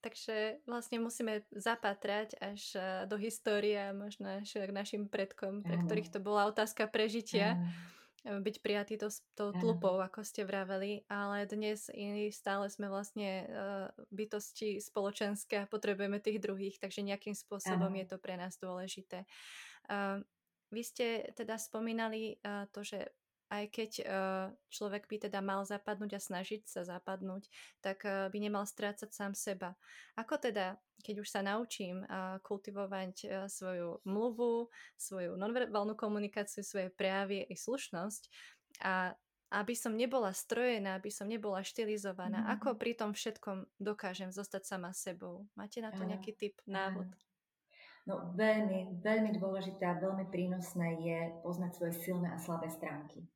Takže 0.00 0.64
vlastne 0.64 0.96
musíme 0.96 1.44
zapatrať 1.52 2.32
až 2.40 2.62
e, 2.72 2.80
do 3.04 3.20
histórie 3.20 3.92
možno 3.92 4.40
až 4.40 4.56
k 4.56 4.72
našim 4.72 5.12
predkom, 5.12 5.60
pre 5.60 5.76
ktorých 5.76 6.08
to 6.08 6.24
bola 6.24 6.48
otázka 6.48 6.88
prežitia. 6.88 7.52
E, 7.52 7.99
byť 8.24 8.56
prijatý 8.60 9.00
to, 9.00 9.08
tou 9.32 9.50
tlupou, 9.56 9.96
ako 9.96 10.20
ste 10.20 10.44
vraveli, 10.44 11.08
ale 11.08 11.48
dnes 11.48 11.88
stále 12.36 12.68
sme 12.68 12.92
vlastne 12.92 13.48
uh, 13.48 13.88
bytosti 14.12 14.76
spoločenské 14.76 15.64
a 15.64 15.70
potrebujeme 15.70 16.20
tých 16.20 16.36
druhých, 16.36 16.76
takže 16.76 17.00
nejakým 17.00 17.32
spôsobom 17.32 17.92
Aha. 17.96 18.00
je 18.04 18.06
to 18.12 18.16
pre 18.20 18.36
nás 18.36 18.60
dôležité. 18.60 19.24
Uh, 19.88 20.20
vy 20.68 20.82
ste 20.84 21.32
teda 21.32 21.56
spomínali 21.56 22.36
uh, 22.44 22.68
to, 22.70 22.84
že 22.84 23.08
aj 23.50 23.64
keď 23.74 23.90
uh, 24.06 24.46
človek 24.70 25.10
by 25.10 25.26
teda 25.26 25.42
mal 25.42 25.66
zapadnúť 25.66 26.14
a 26.16 26.20
snažiť 26.22 26.70
sa 26.70 26.86
zapadnúť, 26.86 27.50
tak 27.82 28.06
uh, 28.06 28.30
by 28.30 28.38
nemal 28.38 28.62
strácať 28.62 29.10
sám 29.10 29.34
seba. 29.34 29.74
Ako 30.14 30.38
teda, 30.38 30.78
keď 31.02 31.26
už 31.26 31.28
sa 31.28 31.42
naučím 31.42 32.06
uh, 32.06 32.38
kultivovať 32.46 33.50
svoju 33.50 34.06
mluvu, 34.06 34.70
svoju 34.94 35.34
nonverbálnu 35.34 35.98
komunikáciu, 35.98 36.62
svoje 36.62 36.94
prejavy 36.94 37.42
i 37.50 37.58
slušnosť 37.58 38.22
a 38.86 39.18
aby 39.50 39.74
som 39.74 39.98
nebola 39.98 40.30
strojená, 40.30 40.94
aby 40.94 41.10
som 41.10 41.26
nebola 41.26 41.66
štilizovaná, 41.66 42.46
mm. 42.46 42.48
ako 42.54 42.78
pri 42.78 42.94
tom 42.94 43.10
všetkom 43.10 43.66
dokážem 43.82 44.30
zostať 44.30 44.62
sama 44.62 44.94
sebou? 44.94 45.50
Máte 45.58 45.82
na 45.82 45.90
to 45.90 46.06
nejaký 46.06 46.38
typ, 46.38 46.54
návod? 46.70 47.10
No 48.06 48.30
veľmi, 48.38 49.02
veľmi 49.02 49.34
dôležité 49.42 49.90
a 49.90 49.98
veľmi 49.98 50.30
prínosné 50.30 51.02
je 51.02 51.18
poznať 51.42 51.70
svoje 51.74 51.94
silné 51.98 52.30
a 52.30 52.38
slabé 52.38 52.70
stránky 52.70 53.26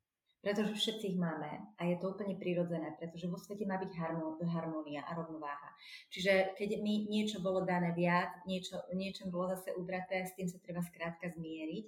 pretože 0.45 0.77
všetci 0.77 1.17
ich 1.17 1.19
máme 1.19 1.49
a 1.81 1.89
je 1.89 1.97
to 1.97 2.13
úplne 2.13 2.37
prirodzené, 2.37 2.93
pretože 3.01 3.25
vo 3.25 3.41
svete 3.41 3.65
má 3.65 3.81
byť 3.81 3.97
harmónia 4.45 5.01
a 5.09 5.17
rovnováha. 5.17 5.73
Čiže 6.13 6.53
keď 6.53 6.85
mi 6.85 7.09
niečo 7.09 7.41
bolo 7.41 7.65
dané 7.65 7.97
viac, 7.97 8.45
niečo, 8.45 8.85
niečo 8.93 9.25
bolo 9.33 9.57
zase 9.57 9.73
ubraté, 9.73 10.29
s 10.29 10.37
tým 10.37 10.45
sa 10.45 10.61
treba 10.61 10.85
skrátka 10.85 11.33
zmieriť 11.33 11.85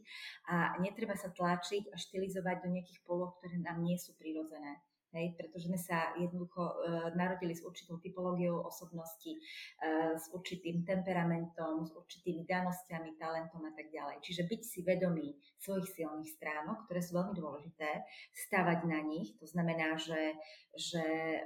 a 0.48 0.80
netreba 0.80 1.12
sa 1.12 1.28
tlačiť 1.28 1.92
a 1.92 2.00
štilizovať 2.00 2.64
do 2.64 2.72
nejakých 2.72 3.04
poloh, 3.04 3.36
ktoré 3.36 3.60
nám 3.60 3.84
nie 3.84 4.00
sú 4.00 4.16
prirodzené 4.16 4.80
hej, 5.14 5.34
pretože 5.38 5.70
sme 5.70 5.78
sa 5.78 6.14
jednoducho 6.18 6.62
e, 6.62 6.74
narodili 7.14 7.54
s 7.54 7.62
určitou 7.62 8.00
typológiou 8.02 8.64
osobnosti, 8.66 9.32
e, 9.32 9.40
s 10.18 10.26
určitým 10.34 10.82
temperamentom, 10.82 11.86
s 11.86 11.92
určitými 11.94 12.48
danosťami, 12.48 13.20
talentom 13.20 13.62
a 13.64 13.72
tak 13.72 13.88
ďalej. 13.94 14.22
Čiže 14.22 14.42
byť 14.50 14.62
si 14.66 14.78
vedomý 14.82 15.36
svojich 15.62 15.88
silných 15.92 16.30
stránok, 16.36 16.86
ktoré 16.86 17.00
sú 17.02 17.16
veľmi 17.16 17.34
dôležité, 17.36 17.90
stavať 18.48 18.78
na 18.88 19.00
nich, 19.04 19.34
to 19.38 19.46
znamená, 19.46 19.94
že, 19.96 20.34
že 20.74 21.04
e, 21.04 21.40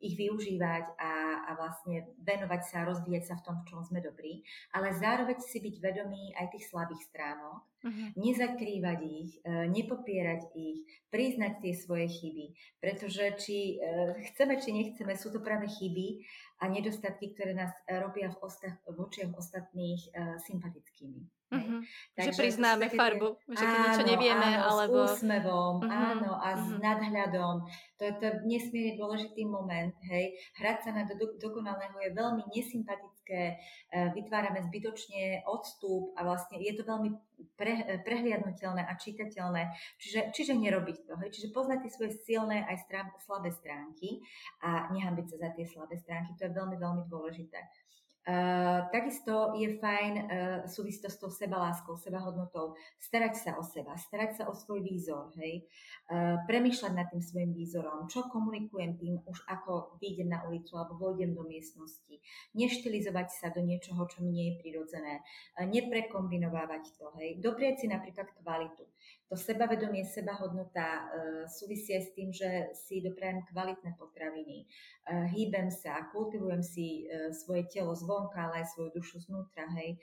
ich 0.00 0.14
využívať 0.14 0.84
a, 0.96 1.12
a 1.48 1.50
vlastne 1.58 2.08
venovať 2.22 2.62
sa, 2.64 2.86
rozvíjať 2.86 3.24
sa 3.26 3.34
v 3.40 3.44
tom, 3.44 3.56
v 3.62 3.68
čom 3.68 3.80
sme 3.82 4.00
dobrí, 4.00 4.46
ale 4.72 4.94
zároveň 4.94 5.38
si 5.42 5.58
byť 5.60 5.74
vedomý 5.82 6.32
aj 6.38 6.54
tých 6.54 6.70
slabých 6.70 7.02
stránok, 7.10 7.73
Uh-huh. 7.84 8.08
Nezakrývať 8.16 8.98
ich, 9.04 9.30
e, 9.44 9.68
nepopierať 9.68 10.56
ich, 10.56 10.88
priznať 11.12 11.60
tie 11.60 11.72
svoje 11.76 12.08
chyby. 12.08 12.46
Pretože 12.80 13.36
či 13.36 13.76
e, 13.76 14.24
chceme, 14.32 14.56
či 14.56 14.72
nechceme, 14.72 15.12
sú 15.20 15.28
to 15.28 15.44
práve 15.44 15.68
chyby 15.68 16.24
a 16.58 16.64
nedostatky, 16.70 17.34
ktoré 17.34 17.52
nás 17.54 17.72
robia 17.86 18.30
v, 18.30 18.38
osta- 18.42 18.78
v 18.86 18.96
očiach 18.96 19.34
ostatných 19.34 20.00
uh, 20.14 20.38
sympatickými. 20.42 21.26
Uh-huh. 21.54 21.80
Takže 22.18 22.32
že 22.34 22.40
priznáme 22.40 22.86
také, 22.90 22.98
farbu, 22.98 23.28
že 23.46 23.62
keď 23.62 23.78
niečo 23.78 24.04
nevieme, 24.08 24.48
áno, 24.58 24.64
alebo... 24.74 24.98
s 25.06 25.22
úsmevom, 25.22 25.74
uh-huh. 25.86 26.10
áno, 26.18 26.32
a 26.34 26.48
uh-huh. 26.50 26.64
s 26.64 26.68
mhm. 26.74 26.80
nadhľadom. 26.82 27.56
To 27.94 28.02
je 28.02 28.14
to 28.18 28.28
nesmierne 28.42 28.98
dôležitý 28.98 29.46
moment, 29.46 29.94
hej. 30.10 30.34
Hrať 30.58 30.78
sa 30.82 30.90
na 30.90 31.06
do, 31.06 31.14
dokonalého 31.38 31.94
je 32.02 32.10
veľmi 32.10 32.42
nesympatické, 32.50 33.40
e, 33.54 33.54
vytvárame 34.18 34.66
zbytočne 34.66 35.46
odstup 35.46 36.10
a 36.18 36.26
vlastne 36.26 36.58
je 36.58 36.74
to 36.74 36.82
veľmi 36.82 37.14
pre, 37.54 38.02
prehliadnutelné 38.02 38.82
a 38.82 38.92
čitateľné. 38.98 39.70
Čiže, 40.02 40.34
čiže 40.34 40.52
nerobiť 40.58 41.06
to, 41.06 41.14
hej. 41.22 41.30
Čiže 41.38 41.54
poznať 41.54 41.86
tie 41.86 41.92
svoje 41.94 42.12
silné 42.26 42.66
aj 42.66 42.82
slabé 43.22 43.54
stránky 43.54 44.18
a 44.66 44.90
nehambiť 44.90 45.26
sa 45.30 45.36
za 45.38 45.50
tie 45.54 45.66
slabé 45.70 45.94
stránky, 46.02 46.34
to 46.34 46.43
je 46.46 46.56
veľmi, 46.56 46.76
veľmi 46.76 47.02
dôležité. 47.08 47.60
Uh, 48.24 48.88
takisto 48.88 49.52
je 49.52 49.76
fajn 49.76 50.12
uh, 50.16 50.24
súvisť 50.64 51.04
to 51.04 51.08
s 51.12 51.20
tou 51.20 51.28
sebaláskou, 51.28 51.92
sebahodnotou, 52.00 52.72
starať 52.96 53.36
sa 53.36 53.50
o 53.60 53.62
seba, 53.64 54.00
starať 54.00 54.30
sa 54.40 54.42
o 54.48 54.56
svoj 54.56 54.80
výzor, 54.80 55.28
hej, 55.36 55.68
uh, 56.08 56.40
premýšľať 56.48 56.92
nad 56.96 57.04
tým 57.12 57.20
svojim 57.20 57.52
výzorom, 57.52 58.08
čo 58.08 58.24
komunikujem 58.32 58.96
tým 58.96 59.20
už 59.28 59.44
ako 59.44 60.00
vyjdem 60.00 60.32
na 60.32 60.40
ulicu 60.48 60.72
alebo 60.72 60.96
vojdem 60.96 61.36
do 61.36 61.44
miestnosti, 61.44 62.16
neštilizovať 62.56 63.28
sa 63.28 63.52
do 63.52 63.60
niečoho, 63.60 64.08
čo 64.08 64.24
mi 64.24 64.32
nie 64.32 64.56
je 64.56 64.60
prirodzené, 64.64 65.20
uh, 65.20 65.68
neprekombinovávať 65.68 66.96
to, 66.96 67.12
hej, 67.20 67.36
doprieť 67.44 67.84
si 67.84 67.92
napríklad 67.92 68.32
kvalitu. 68.40 68.88
To 69.32 69.36
sebavedomie, 69.40 70.04
sebahodnota 70.04 70.88
uh, 71.02 71.08
súvisia 71.48 71.98
s 71.98 72.12
tým, 72.12 72.30
že 72.30 72.70
si 72.76 73.00
doprajem 73.00 73.42
kvalitné 73.48 73.96
potraviny, 73.96 74.64
uh, 74.64 75.26
hýbem 75.32 75.72
sa, 75.72 76.06
kultivujem 76.12 76.62
si 76.62 77.08
uh, 77.08 77.32
svoje 77.32 77.66
telo 77.72 77.96
zvonka, 77.96 78.36
ale 78.36 78.62
aj 78.62 78.76
svoju 78.76 78.90
dušu 78.94 79.24
znútra, 79.24 79.66
hej. 79.80 79.96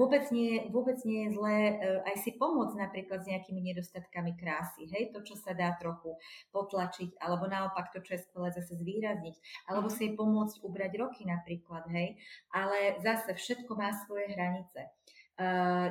Vôbec, 0.00 0.32
nie, 0.32 0.72
vôbec 0.72 0.96
nie 1.04 1.28
je 1.28 1.36
zlé 1.36 1.76
aj 2.08 2.24
si 2.24 2.32
pomôcť 2.40 2.72
napríklad 2.72 3.20
s 3.20 3.28
nejakými 3.28 3.60
nedostatkami 3.60 4.32
krásy, 4.40 4.88
hej, 4.88 5.12
to, 5.12 5.20
čo 5.20 5.36
sa 5.36 5.52
dá 5.52 5.76
trochu 5.76 6.16
potlačiť, 6.56 7.20
alebo 7.20 7.44
naopak 7.52 7.92
to, 7.92 8.00
čo 8.00 8.16
je 8.16 8.24
skvelé 8.24 8.48
zase 8.48 8.80
zvýrazniť, 8.80 9.68
alebo 9.68 9.92
si 9.92 10.08
jej 10.08 10.16
pomôcť 10.16 10.56
ubrať 10.64 10.96
roky 10.96 11.28
napríklad, 11.28 11.84
hej, 11.92 12.16
ale 12.48 12.96
zase 13.04 13.36
všetko 13.36 13.76
má 13.76 13.92
svoje 13.92 14.32
hranice. 14.32 14.88
Uh, 14.88 15.21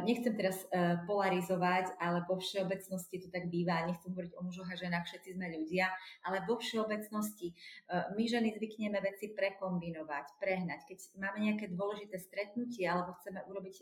nechcem 0.07 0.33
teraz 0.37 0.63
polarizovať, 1.07 1.97
ale 1.99 2.23
vo 2.25 2.39
všeobecnosti 2.39 3.21
to 3.21 3.27
tak 3.31 3.47
býva. 3.51 3.85
Nechcem 3.87 4.11
hovoriť 4.11 4.33
o 4.37 4.41
mužoch 4.45 4.69
a 4.69 4.75
ženách, 4.75 5.07
všetci 5.07 5.35
sme 5.35 5.51
ľudia, 5.51 5.89
ale 6.25 6.43
vo 6.47 6.57
všeobecnosti 6.59 7.53
my 7.89 8.23
ženy 8.23 8.55
zvykneme 8.55 8.99
veci 9.01 9.31
prekombinovať, 9.33 10.37
prehnať. 10.39 10.87
Keď 10.87 10.97
máme 11.19 11.39
nejaké 11.43 11.71
dôležité 11.71 12.17
stretnutie 12.17 12.87
alebo 12.87 13.15
chceme 13.19 13.43
urobiť 13.45 13.75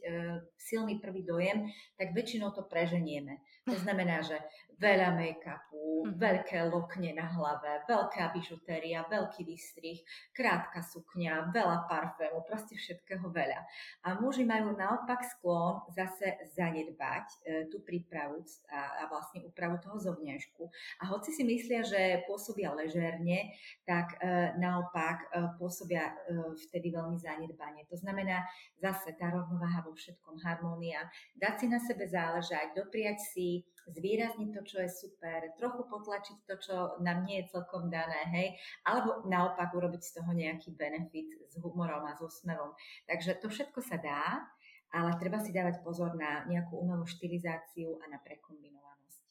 silný 0.58 0.98
prvý 1.00 1.24
dojem, 1.24 1.70
tak 1.96 2.12
väčšinou 2.12 2.52
to 2.52 2.66
preženieme. 2.66 3.42
To 3.70 3.78
znamená, 3.78 4.26
že 4.26 4.38
veľa 4.80 5.12
make-upu, 5.12 6.08
mm. 6.08 6.16
veľké 6.16 6.72
lokne 6.72 7.12
na 7.12 7.28
hlave, 7.36 7.84
veľká 7.86 8.32
bižutéria, 8.32 9.04
veľký 9.12 9.44
výstrih, 9.44 10.00
krátka 10.32 10.80
sukňa, 10.80 11.52
veľa 11.52 11.86
parfému, 11.92 12.48
proste 12.48 12.80
všetkého 12.80 13.28
veľa. 13.28 13.60
A 14.08 14.16
muži 14.24 14.48
majú 14.48 14.72
naopak 14.74 15.20
sklon 15.36 15.84
zase 15.92 16.40
zanedbať 16.56 17.28
e, 17.28 17.38
tú 17.68 17.84
prípravu 17.84 18.40
a, 18.72 19.04
a 19.04 19.12
vlastne 19.12 19.44
úpravu 19.44 19.76
toho 19.84 20.00
zovňažku. 20.00 20.64
A 21.04 21.12
hoci 21.12 21.36
si 21.36 21.44
myslia, 21.44 21.84
že 21.84 22.24
pôsobia 22.24 22.72
ležerne, 22.72 23.52
tak 23.84 24.16
e, 24.24 24.56
naopak 24.56 25.28
e, 25.28 25.60
pôsobia 25.60 26.08
e, 26.08 26.56
vtedy 26.72 26.96
veľmi 26.96 27.20
zanedbanie. 27.20 27.84
To 27.92 28.00
znamená 28.00 28.48
zase 28.80 29.12
tá 29.20 29.28
rovnováha 29.28 29.84
vo 29.84 29.92
všetkom, 29.92 30.40
harmónia, 30.40 31.04
dať 31.36 31.54
si 31.60 31.66
na 31.68 31.84
sebe 31.84 32.08
záležať, 32.08 32.72
dopriať 32.80 33.20
si, 33.20 33.59
zvýrazniť 33.90 34.50
to, 34.54 34.62
čo 34.62 34.78
je 34.86 34.90
super, 34.90 35.50
trochu 35.58 35.82
potlačiť 35.90 36.38
to, 36.46 36.56
čo 36.62 36.76
nám 37.02 37.26
nie 37.26 37.42
je 37.42 37.50
celkom 37.54 37.90
dané, 37.90 38.22
hej, 38.34 38.48
alebo 38.86 39.26
naopak 39.26 39.74
urobiť 39.74 40.02
z 40.02 40.12
toho 40.22 40.32
nejaký 40.34 40.78
benefit 40.78 41.30
s 41.50 41.58
humorom 41.58 42.06
a 42.06 42.14
s 42.14 42.22
úsmevom. 42.22 42.78
Takže 43.10 43.42
to 43.42 43.50
všetko 43.50 43.80
sa 43.82 43.98
dá, 43.98 44.46
ale 44.94 45.18
treba 45.22 45.42
si 45.42 45.54
dávať 45.54 45.82
pozor 45.86 46.18
na 46.18 46.46
nejakú 46.50 46.78
umelú 46.78 47.06
štilizáciu 47.06 47.98
a 48.02 48.06
na 48.10 48.18
prekombinovanosť. 48.22 49.22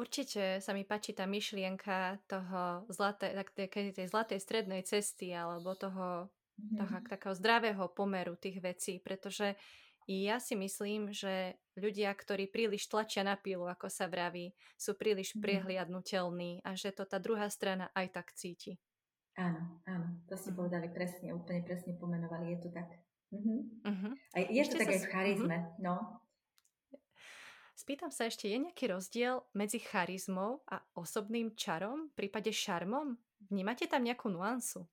Určite 0.00 0.64
sa 0.64 0.72
mi 0.72 0.88
páči 0.88 1.12
tá 1.12 1.28
myšlienka 1.28 2.24
toho 2.24 2.88
zlaté, 2.88 3.36
tej 3.52 4.06
zlatej 4.08 4.40
strednej 4.40 4.80
cesty 4.80 5.28
alebo 5.28 5.76
toho, 5.76 6.32
mm-hmm. 6.56 6.76
toho 6.80 6.94
takého 7.04 7.34
zdravého 7.36 7.84
pomeru 7.92 8.32
tých 8.40 8.64
vecí, 8.64 8.96
pretože 8.96 9.60
ja 10.10 10.42
si 10.42 10.58
myslím, 10.58 11.14
že 11.14 11.54
ľudia, 11.78 12.10
ktorí 12.10 12.50
príliš 12.50 12.90
tlačia 12.90 13.22
na 13.22 13.38
pílu, 13.38 13.70
ako 13.70 13.86
sa 13.86 14.10
vraví, 14.10 14.50
sú 14.74 14.98
príliš 14.98 15.38
mhm. 15.38 15.40
prehliadnutelní 15.40 16.66
a 16.66 16.74
že 16.74 16.90
to 16.90 17.06
tá 17.06 17.22
druhá 17.22 17.46
strana 17.46 17.94
aj 17.94 18.10
tak 18.10 18.34
cíti. 18.34 18.74
Áno, 19.38 19.78
áno, 19.86 20.18
to 20.26 20.34
ste 20.34 20.50
mhm. 20.50 20.58
povedali 20.58 20.88
presne, 20.90 21.30
úplne 21.30 21.62
presne 21.62 21.94
pomenovali, 21.94 22.58
je 22.58 22.58
to 22.66 22.70
tak. 22.74 22.90
Uh-huh. 23.30 23.62
Uh-huh. 23.86 24.12
A 24.34 24.42
je 24.42 24.58
ešte 24.58 24.74
to 24.74 24.82
tak 24.82 24.90
sa... 24.90 24.94
aj 24.98 25.00
v 25.06 25.10
charizme, 25.14 25.56
uh-huh. 25.62 25.78
no. 25.78 25.94
Spýtam 27.78 28.10
sa 28.12 28.26
ešte, 28.26 28.50
je 28.50 28.58
nejaký 28.60 28.92
rozdiel 28.92 29.40
medzi 29.56 29.80
charizmou 29.80 30.60
a 30.68 30.82
osobným 30.98 31.54
čarom, 31.56 32.12
v 32.12 32.26
prípade 32.26 32.50
šarmom? 32.52 33.16
Vnímate 33.48 33.88
tam 33.88 34.04
nejakú 34.04 34.28
nuansu? 34.28 34.84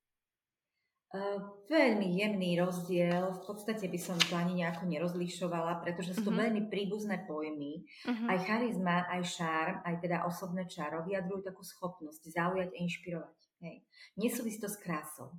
Uh, 1.08 1.40
veľmi 1.72 2.20
jemný 2.20 2.60
rozdiel, 2.60 3.32
v 3.32 3.42
podstate 3.48 3.88
by 3.88 3.96
som 3.96 4.20
to 4.20 4.36
ani 4.36 4.60
nejako 4.60 4.92
nerozlišovala, 4.92 5.80
pretože 5.80 6.20
sú 6.20 6.28
to 6.28 6.36
uh-huh. 6.36 6.44
veľmi 6.44 6.68
príbuzné 6.68 7.24
pojmy. 7.24 7.88
Uh-huh. 8.04 8.28
Aj 8.28 8.36
charizma, 8.44 9.08
aj 9.08 9.24
šarm, 9.24 9.76
aj 9.88 10.04
teda 10.04 10.28
osobné 10.28 10.68
čaro 10.68 11.08
vyjadrujú 11.08 11.48
takú 11.48 11.64
schopnosť 11.64 12.28
zaujať 12.28 12.76
a 12.76 12.78
inšpirovať. 12.84 13.40
Hej. 13.64 13.88
Nesúvisí 14.20 14.60
to 14.60 14.68
s 14.68 14.76
krásou. 14.84 15.32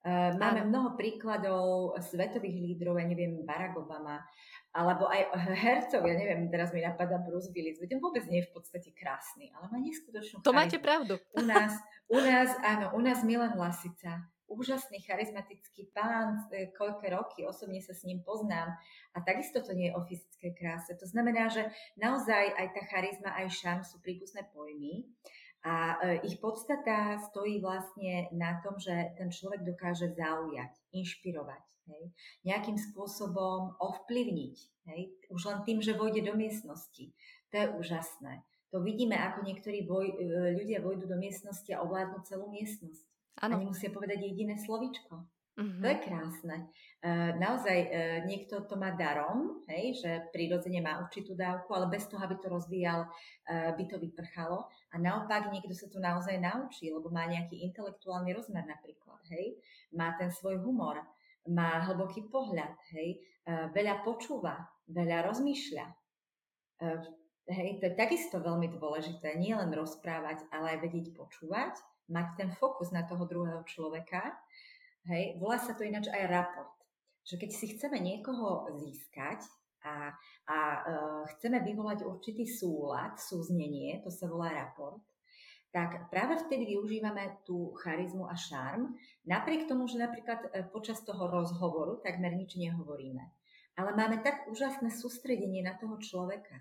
Uh, 0.00 0.32
máme 0.40 0.64
mnoho 0.64 0.96
príkladov 0.96 1.92
svetových 2.00 2.56
lídrov, 2.56 2.96
ja 2.96 3.04
neviem, 3.04 3.44
Barack 3.44 3.76
Obama, 3.76 4.16
alebo 4.72 5.12
aj 5.12 5.28
hercov, 5.60 6.08
ja 6.08 6.16
neviem, 6.16 6.48
teraz 6.48 6.72
mi 6.72 6.80
napadá 6.80 7.20
Bruce 7.20 7.52
Willis, 7.52 7.76
veď 7.76 8.00
vôbec 8.00 8.24
nie 8.32 8.40
je 8.40 8.48
v 8.48 8.52
podstate 8.56 8.96
krásny, 8.96 9.52
ale 9.52 9.68
má 9.68 9.76
neskutočnú 9.76 10.40
To 10.40 10.50
charizmu. 10.50 10.56
máte 10.56 10.78
pravdu. 10.80 11.20
U 11.36 11.44
nás, 11.44 11.76
u 12.08 12.16
nás, 12.16 12.48
áno, 12.64 12.96
u 12.96 13.00
nás 13.04 13.20
Milan 13.20 13.54
Lasica, 13.60 14.32
úžasný, 14.54 15.00
charizmatický 15.02 15.90
pán, 15.96 16.48
e, 16.52 16.70
koľké 16.76 17.10
roky, 17.12 17.42
osobne 17.44 17.80
sa 17.80 17.96
s 17.96 18.04
ním 18.04 18.20
poznám 18.20 18.76
a 19.16 19.18
takisto 19.24 19.64
to 19.64 19.72
nie 19.72 19.90
je 19.90 19.96
o 19.96 20.04
fyzickej 20.04 20.52
kráse. 20.54 20.92
To 20.96 21.06
znamená, 21.08 21.48
že 21.48 21.68
naozaj 21.96 22.54
aj 22.56 22.66
tá 22.76 22.82
charizma, 22.92 23.34
aj 23.36 23.52
šarm 23.52 23.82
sú 23.82 23.98
príbuzné 24.04 24.46
pojmy 24.52 25.08
a 25.62 25.74
e, 26.02 26.26
ich 26.26 26.42
podstata 26.42 27.22
stojí 27.30 27.62
vlastne 27.62 28.26
na 28.34 28.58
tom, 28.66 28.82
že 28.82 29.14
ten 29.14 29.30
človek 29.30 29.62
dokáže 29.62 30.10
zaujať, 30.10 30.74
inšpirovať, 30.90 31.62
hej? 31.86 32.02
nejakým 32.42 32.74
spôsobom 32.74 33.78
ovplyvniť. 33.78 34.56
Hej? 34.90 35.00
Už 35.30 35.40
len 35.46 35.62
tým, 35.62 35.78
že 35.78 35.94
vojde 35.94 36.26
do 36.26 36.34
miestnosti. 36.34 37.14
To 37.50 37.54
je 37.54 37.66
úžasné. 37.78 38.42
To 38.72 38.80
vidíme, 38.80 39.14
ako 39.14 39.44
niektorí 39.44 39.84
boj, 39.86 40.06
e, 40.08 40.14
ľudia 40.56 40.82
vojdu 40.82 41.06
do 41.06 41.14
miestnosti 41.20 41.68
a 41.76 41.84
ovládnu 41.84 42.24
celú 42.24 42.48
miestnosť. 42.50 43.11
Ano. 43.40 43.56
A 43.56 43.60
nemusia 43.64 43.88
povedať 43.88 44.20
jediné 44.20 44.60
slovičko. 44.60 45.24
Uh-huh. 45.52 45.84
To 45.84 45.86
je 45.88 45.98
krásne. 46.00 46.56
Uh, 47.04 47.36
naozaj 47.36 47.78
uh, 47.84 47.90
niekto 48.24 48.64
to 48.64 48.72
má 48.80 48.96
darom, 48.96 49.60
hej, 49.68 50.00
že 50.00 50.10
prirodzene 50.32 50.80
má 50.80 50.96
určitú 51.04 51.36
dávku, 51.36 51.76
ale 51.76 51.92
bez 51.92 52.08
toho, 52.08 52.24
aby 52.24 52.40
to 52.40 52.48
rozvíjal, 52.48 53.04
uh, 53.04 53.70
by 53.76 53.84
to 53.84 54.00
vyprchalo. 54.00 54.64
A 54.92 54.96
naopak 54.96 55.52
niekto 55.52 55.76
sa 55.76 55.92
to 55.92 56.00
naozaj 56.00 56.40
naučí, 56.40 56.88
lebo 56.88 57.12
má 57.12 57.28
nejaký 57.28 57.68
intelektuálny 57.68 58.32
rozmer 58.32 58.64
napríklad, 58.64 59.20
hej, 59.28 59.60
má 59.92 60.16
ten 60.16 60.32
svoj 60.32 60.56
humor, 60.64 61.04
má 61.44 61.84
hlboký 61.84 62.32
pohľad, 62.32 62.72
hej, 62.96 63.18
veľa 63.74 64.06
počúva, 64.06 64.62
veľa 64.86 65.26
rozmýšľa. 65.26 65.86
Hej, 67.50 67.68
to 67.82 67.84
je 67.90 67.98
takisto 67.98 68.38
veľmi 68.38 68.70
dôležité, 68.70 69.34
nie 69.34 69.50
len 69.50 69.74
rozprávať, 69.74 70.46
ale 70.54 70.78
aj 70.78 70.86
vedieť 70.86 71.06
počúvať 71.18 71.74
mať 72.12 72.28
ten 72.36 72.50
fokus 72.52 72.92
na 72.92 73.08
toho 73.08 73.24
druhého 73.24 73.64
človeka. 73.64 74.36
Hej, 75.08 75.40
volá 75.40 75.58
sa 75.58 75.72
to 75.72 75.82
ináč 75.82 76.12
aj 76.12 76.28
raport. 76.28 76.76
Že 77.24 77.34
keď 77.40 77.50
si 77.50 77.66
chceme 77.74 77.98
niekoho 77.98 78.68
získať 78.76 79.42
a, 79.82 80.14
a 80.46 80.58
uh, 80.84 81.22
chceme 81.34 81.64
vyvolať 81.64 82.06
určitý 82.06 82.46
súlad, 82.46 83.18
súznenie, 83.18 83.98
to 84.04 84.12
sa 84.12 84.30
volá 84.30 84.52
raport, 84.52 85.02
tak 85.72 86.12
práve 86.12 86.36
vtedy 86.36 86.76
využívame 86.76 87.40
tú 87.48 87.72
charizmu 87.80 88.28
a 88.28 88.36
šarm, 88.36 88.92
napriek 89.24 89.64
tomu, 89.64 89.88
že 89.88 89.96
napríklad 89.96 90.52
e, 90.52 90.68
počas 90.68 91.00
toho 91.00 91.32
rozhovoru 91.32 91.96
takmer 92.04 92.36
nič 92.36 92.60
nehovoríme. 92.60 93.24
ale 93.72 93.96
máme 93.96 94.20
tak 94.20 94.44
úžasné 94.52 94.92
sústredenie 94.92 95.64
na 95.64 95.72
toho 95.80 95.96
človeka. 95.96 96.60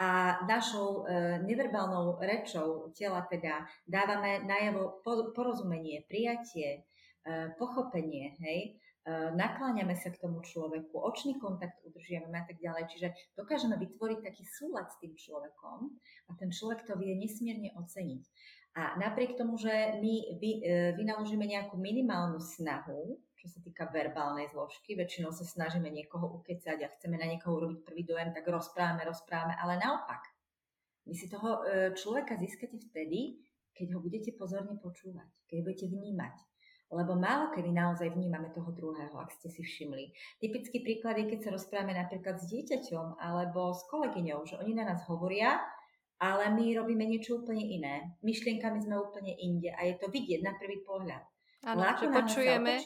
A 0.00 0.40
našou 0.48 1.04
e, 1.04 1.44
neverbálnou 1.44 2.16
rečou 2.24 2.88
tela 2.96 3.20
teda 3.28 3.68
dávame 3.84 4.40
najavo 4.48 5.04
porozumenie, 5.36 6.08
prijatie, 6.08 6.88
e, 7.20 7.52
pochopenie, 7.60 8.32
hej, 8.40 8.80
e, 9.04 9.08
nakláňame 9.36 9.92
sa 9.92 10.08
k 10.08 10.24
tomu 10.24 10.40
človeku, 10.40 10.96
očný 10.96 11.36
kontakt 11.36 11.84
udržiavame 11.84 12.32
a 12.32 12.48
tak 12.48 12.56
ďalej. 12.64 12.88
Čiže 12.96 13.08
dokážeme 13.36 13.76
vytvoriť 13.76 14.24
taký 14.24 14.44
súlad 14.48 14.88
s 14.88 14.96
tým 15.04 15.12
človekom 15.12 15.92
a 15.92 16.30
ten 16.40 16.48
človek 16.48 16.88
to 16.88 16.96
vie 16.96 17.20
nesmierne 17.20 17.68
oceniť. 17.76 18.24
A 18.80 18.96
napriek 18.96 19.36
tomu, 19.36 19.60
že 19.60 20.00
my 20.00 20.14
vy, 20.40 20.52
vynaložíme 20.96 21.44
nejakú 21.44 21.76
minimálnu 21.76 22.40
snahu, 22.40 23.20
čo 23.40 23.48
sa 23.48 23.64
týka 23.64 23.88
verbálnej 23.88 24.52
zložky. 24.52 24.92
Väčšinou 24.92 25.32
sa 25.32 25.48
snažíme 25.48 25.88
niekoho 25.88 26.28
ukecať 26.36 26.78
a 26.84 26.92
chceme 26.92 27.16
na 27.16 27.24
niekoho 27.24 27.56
urobiť 27.56 27.80
prvý 27.88 28.04
dojem, 28.04 28.36
tak 28.36 28.44
rozprávame, 28.44 29.08
rozprávame, 29.08 29.56
ale 29.56 29.80
naopak. 29.80 30.20
Vy 31.08 31.16
si 31.16 31.26
toho 31.32 31.64
e, 31.64 31.96
človeka 31.96 32.36
získate 32.36 32.76
vtedy, 32.76 33.40
keď 33.72 33.96
ho 33.96 34.04
budete 34.04 34.36
pozorne 34.36 34.76
počúvať, 34.76 35.24
keď 35.48 35.58
budete 35.64 35.86
vnímať. 35.88 36.36
Lebo 36.90 37.16
málo 37.16 37.54
kedy 37.54 37.70
naozaj 37.72 38.12
vnímame 38.12 38.52
toho 38.52 38.74
druhého, 38.74 39.14
ak 39.16 39.32
ste 39.32 39.48
si 39.48 39.62
všimli. 39.64 40.12
Typický 40.42 40.84
príklad 40.84 41.16
je, 41.22 41.32
keď 41.32 41.48
sa 41.48 41.50
rozprávame 41.54 41.96
napríklad 41.96 42.36
s 42.36 42.50
dieťaťom 42.50 43.16
alebo 43.16 43.72
s 43.72 43.86
kolegyňou, 43.88 44.44
že 44.44 44.58
oni 44.60 44.74
na 44.74 44.84
nás 44.90 45.06
hovoria, 45.06 45.62
ale 46.20 46.52
my 46.52 46.76
robíme 46.76 47.06
niečo 47.08 47.40
úplne 47.40 47.64
iné. 47.64 48.18
Myšlienkami 48.20 48.84
sme 48.84 49.00
úplne 49.00 49.32
inde 49.38 49.72
a 49.72 49.88
je 49.88 49.96
to 49.96 50.12
vidieť 50.12 50.44
na 50.44 50.52
prvý 50.58 50.82
pohľad. 50.84 51.24
Áno, 51.64 51.84
že 51.94 52.08
počujeme, 52.08 52.80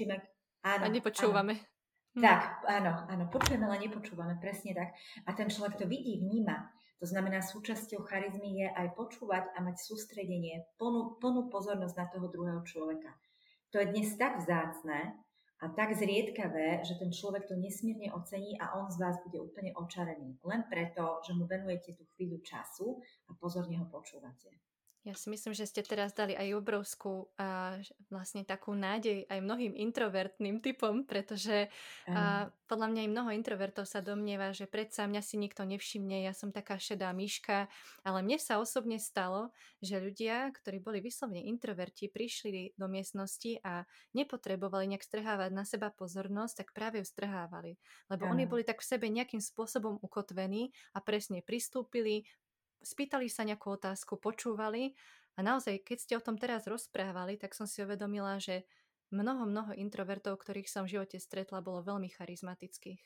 Áno, 0.65 0.83
a 0.85 0.89
nepočúvame. 0.89 1.61
Áno. 1.61 1.73
Hm. 2.15 2.23
Tak, 2.25 2.43
áno, 2.71 2.93
áno, 3.11 3.25
počujeme, 3.29 3.67
ale 3.67 3.85
nepočúvame, 3.85 4.39
presne 4.39 4.73
tak. 4.73 4.95
A 5.27 5.35
ten 5.35 5.51
človek 5.51 5.77
to 5.77 5.87
vidí, 5.91 6.23
vníma. 6.23 6.73
To 7.03 7.07
znamená, 7.11 7.45
súčasťou 7.45 8.07
charizmy 8.07 8.65
je 8.65 8.69
aj 8.71 8.97
počúvať 8.97 9.51
a 9.53 9.59
mať 9.61 9.77
sústredenie, 9.83 10.65
plnú, 10.79 11.21
plnú 11.21 11.53
pozornosť 11.53 11.97
na 11.99 12.07
toho 12.09 12.31
druhého 12.31 12.63
človeka. 12.65 13.13
To 13.75 13.83
je 13.83 13.91
dnes 13.91 14.09
tak 14.15 14.41
vzácne 14.41 15.19
a 15.59 15.65
tak 15.75 15.93
zriedkavé, 15.99 16.87
že 16.87 16.97
ten 16.97 17.11
človek 17.11 17.51
to 17.51 17.59
nesmierne 17.59 18.15
ocení 18.15 18.57
a 18.63 18.79
on 18.79 18.89
z 18.89 19.03
vás 19.03 19.19
bude 19.27 19.43
úplne 19.43 19.75
očarený. 19.75 20.39
Len 20.47 20.63
preto, 20.71 21.19
že 21.27 21.35
mu 21.35 21.51
venujete 21.51 21.99
tú 21.99 22.07
chvíľu 22.15 22.41
času 22.47 23.03
a 23.27 23.35
pozorne 23.37 23.77
ho 23.83 23.87
počúvate. 23.91 24.55
Ja 25.05 25.13
si 25.13 25.29
myslím, 25.29 25.53
že 25.53 25.69
ste 25.69 25.85
teraz 25.85 26.17
dali 26.17 26.33
aj 26.33 26.57
obrovskú 26.57 27.29
a 27.37 27.77
vlastne 28.09 28.41
takú 28.41 28.73
nádej 28.73 29.29
aj 29.29 29.37
mnohým 29.45 29.77
introvertným 29.77 30.65
typom, 30.65 31.05
pretože 31.05 31.69
a, 32.09 32.49
podľa 32.65 32.89
mňa 32.89 33.01
aj 33.05 33.13
mnoho 33.13 33.31
introvertov 33.37 33.85
sa 33.85 34.01
domnieva, 34.01 34.57
že 34.57 34.65
predsa 34.65 35.05
mňa 35.05 35.21
si 35.21 35.37
nikto 35.37 35.69
nevšimne, 35.69 36.25
ja 36.25 36.33
som 36.33 36.49
taká 36.49 36.81
šedá 36.81 37.13
myška, 37.13 37.69
ale 38.01 38.25
mne 38.25 38.41
sa 38.41 38.57
osobne 38.57 38.97
stalo, 38.97 39.53
že 39.85 40.01
ľudia, 40.01 40.49
ktorí 40.57 40.81
boli 40.81 41.05
vyslovne 41.05 41.45
introverti, 41.53 42.09
prišli 42.09 42.73
do 42.81 42.89
miestnosti 42.89 43.61
a 43.61 43.85
nepotrebovali 44.17 44.89
nejak 44.89 45.05
strhávať 45.05 45.53
na 45.53 45.69
seba 45.69 45.93
pozornosť, 45.93 46.65
tak 46.65 46.69
práve 46.73 47.05
ju 47.05 47.07
strhávali. 47.07 47.77
Lebo 48.09 48.25
Aha. 48.25 48.33
oni 48.33 48.49
boli 48.49 48.65
tak 48.65 48.81
v 48.81 48.89
sebe 48.89 49.13
nejakým 49.13 49.45
spôsobom 49.45 50.01
ukotvení 50.01 50.73
a 50.97 51.05
presne 51.05 51.45
pristúpili, 51.45 52.25
spýtali 52.85 53.33
sa 53.33 53.43
nejakú 53.49 53.75
otázku, 53.75 54.21
počúvali 54.21 54.93
a 55.35 55.43
naozaj, 55.43 55.83
keď 55.83 55.99
ste 55.99 56.15
o 56.15 56.23
tom 56.23 56.39
teraz 56.39 56.69
rozprávali, 56.69 57.35
tak 57.41 57.57
som 57.57 57.67
si 57.67 57.83
uvedomila, 57.83 58.39
že 58.39 58.69
mnoho, 59.11 59.49
mnoho 59.49 59.73
introvertov, 59.75 60.39
ktorých 60.39 60.71
som 60.71 60.87
v 60.87 60.99
živote 60.99 61.19
stretla, 61.19 61.65
bolo 61.65 61.83
veľmi 61.83 62.13
charizmatických. 62.13 63.01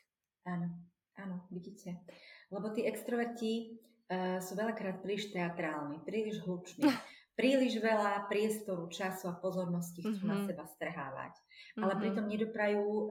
Áno, 0.45 0.69
áno, 1.17 1.49
vidíte. 1.49 2.05
Lebo 2.53 2.69
tí 2.69 2.85
extroverti 2.85 3.81
uh, 4.09 4.37
sú 4.37 4.53
veľakrát 4.53 5.01
príliš 5.01 5.33
teatrálni, 5.33 6.01
príliš 6.05 6.41
hluční. 6.45 6.85
príliš 7.39 7.79
veľa 7.79 8.27
priestoru, 8.27 8.91
času 8.91 9.31
a 9.31 9.39
pozornosti 9.39 10.03
chcú 10.03 10.27
mm-hmm. 10.27 10.27
na 10.27 10.37
mhm. 10.43 10.45
seba 10.51 10.65
strhávať. 10.67 11.33
Mm-hmm. 11.39 11.83
Ale 11.87 11.93
pritom 12.03 12.25
nedoprajú 12.27 12.83
uh, 12.83 13.07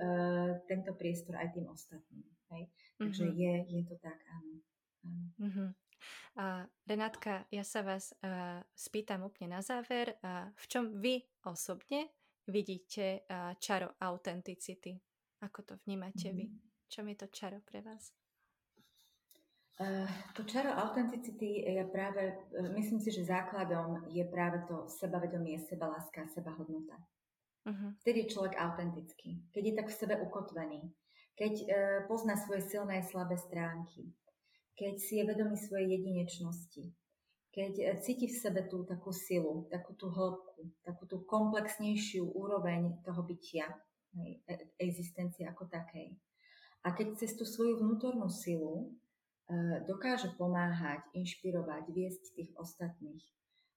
tento 0.69 0.93
priestor 0.93 1.41
aj 1.41 1.49
tým 1.57 1.65
ostatným. 1.73 2.29
Hej? 2.53 2.63
Takže 3.01 3.25
mm-hmm. 3.25 3.41
je, 3.41 3.53
je 3.73 3.83
to 3.89 3.97
tak, 4.05 4.21
áno. 4.29 4.55
áno. 5.09 5.25
Mm-hmm. 5.41 5.69
A 6.39 6.67
Renátka, 6.87 7.45
ja 7.51 7.65
sa 7.67 7.83
vás 7.83 8.15
a, 8.23 8.63
spýtam 8.73 9.27
úplne 9.27 9.59
na 9.59 9.63
záver, 9.63 10.19
a 10.23 10.49
v 10.55 10.65
čom 10.69 10.85
vy 10.99 11.23
osobne 11.47 12.15
vidíte 12.49 13.29
a, 13.29 13.55
čaro 13.59 13.95
autenticity? 14.01 14.97
Ako 15.45 15.63
to 15.63 15.75
vnímate 15.87 16.35
vy? 16.35 16.51
Mhm. 16.51 16.59
Čom 16.89 17.05
je 17.13 17.17
to 17.21 17.27
čaro 17.29 17.61
pre 17.63 17.85
vás? 17.85 18.11
To 20.35 20.43
čaro 20.43 20.75
autenticity 20.75 21.63
je 21.63 21.87
práve, 21.87 22.35
e, 22.51 22.63
myslím 22.75 22.99
si, 22.99 23.15
že 23.15 23.31
základom 23.31 24.11
je 24.11 24.27
práve 24.27 24.67
to 24.67 24.91
sebavedomie, 24.91 25.55
sebaláska, 25.71 26.27
sebahodnota. 26.35 26.99
Uh-huh. 27.63 27.95
Vtedy 28.03 28.27
je 28.27 28.33
človek 28.35 28.59
autentický, 28.59 29.45
keď 29.55 29.63
je 29.63 29.75
tak 29.79 29.89
v 29.93 29.99
sebe 30.03 30.15
ukotvený, 30.19 30.83
keď 31.37 31.53
uh, 31.63 31.69
pozná 32.11 32.35
svoje 32.35 32.67
silné 32.67 32.99
a 32.99 33.07
slabé 33.07 33.39
stránky, 33.39 34.11
keď 34.79 34.95
si 35.03 35.19
je 35.19 35.27
vedomý 35.27 35.59
svojej 35.59 35.99
jedinečnosti, 35.99 36.95
keď 37.51 37.73
e, 37.75 37.85
cíti 37.99 38.31
v 38.31 38.39
sebe 38.39 38.63
tú 38.71 38.87
takú 38.87 39.11
silu, 39.11 39.67
takú 39.67 39.99
tú 39.99 40.07
hĺbku, 40.07 40.71
takú 40.87 41.11
tú 41.11 41.27
komplexnejšiu 41.27 42.31
úroveň 42.31 43.03
toho 43.03 43.27
bytia, 43.27 43.67
e, 44.15 44.39
existencie 44.79 45.43
ako 45.51 45.67
takej. 45.67 46.15
A 46.87 46.95
keď 46.95 47.19
cez 47.19 47.35
tú 47.35 47.43
svoju 47.43 47.83
vnútornú 47.83 48.31
silu 48.31 48.95
e, 49.51 49.83
dokáže 49.91 50.39
pomáhať, 50.39 51.03
inšpirovať, 51.19 51.91
viesť 51.91 52.39
tých 52.39 52.55
ostatných. 52.55 53.27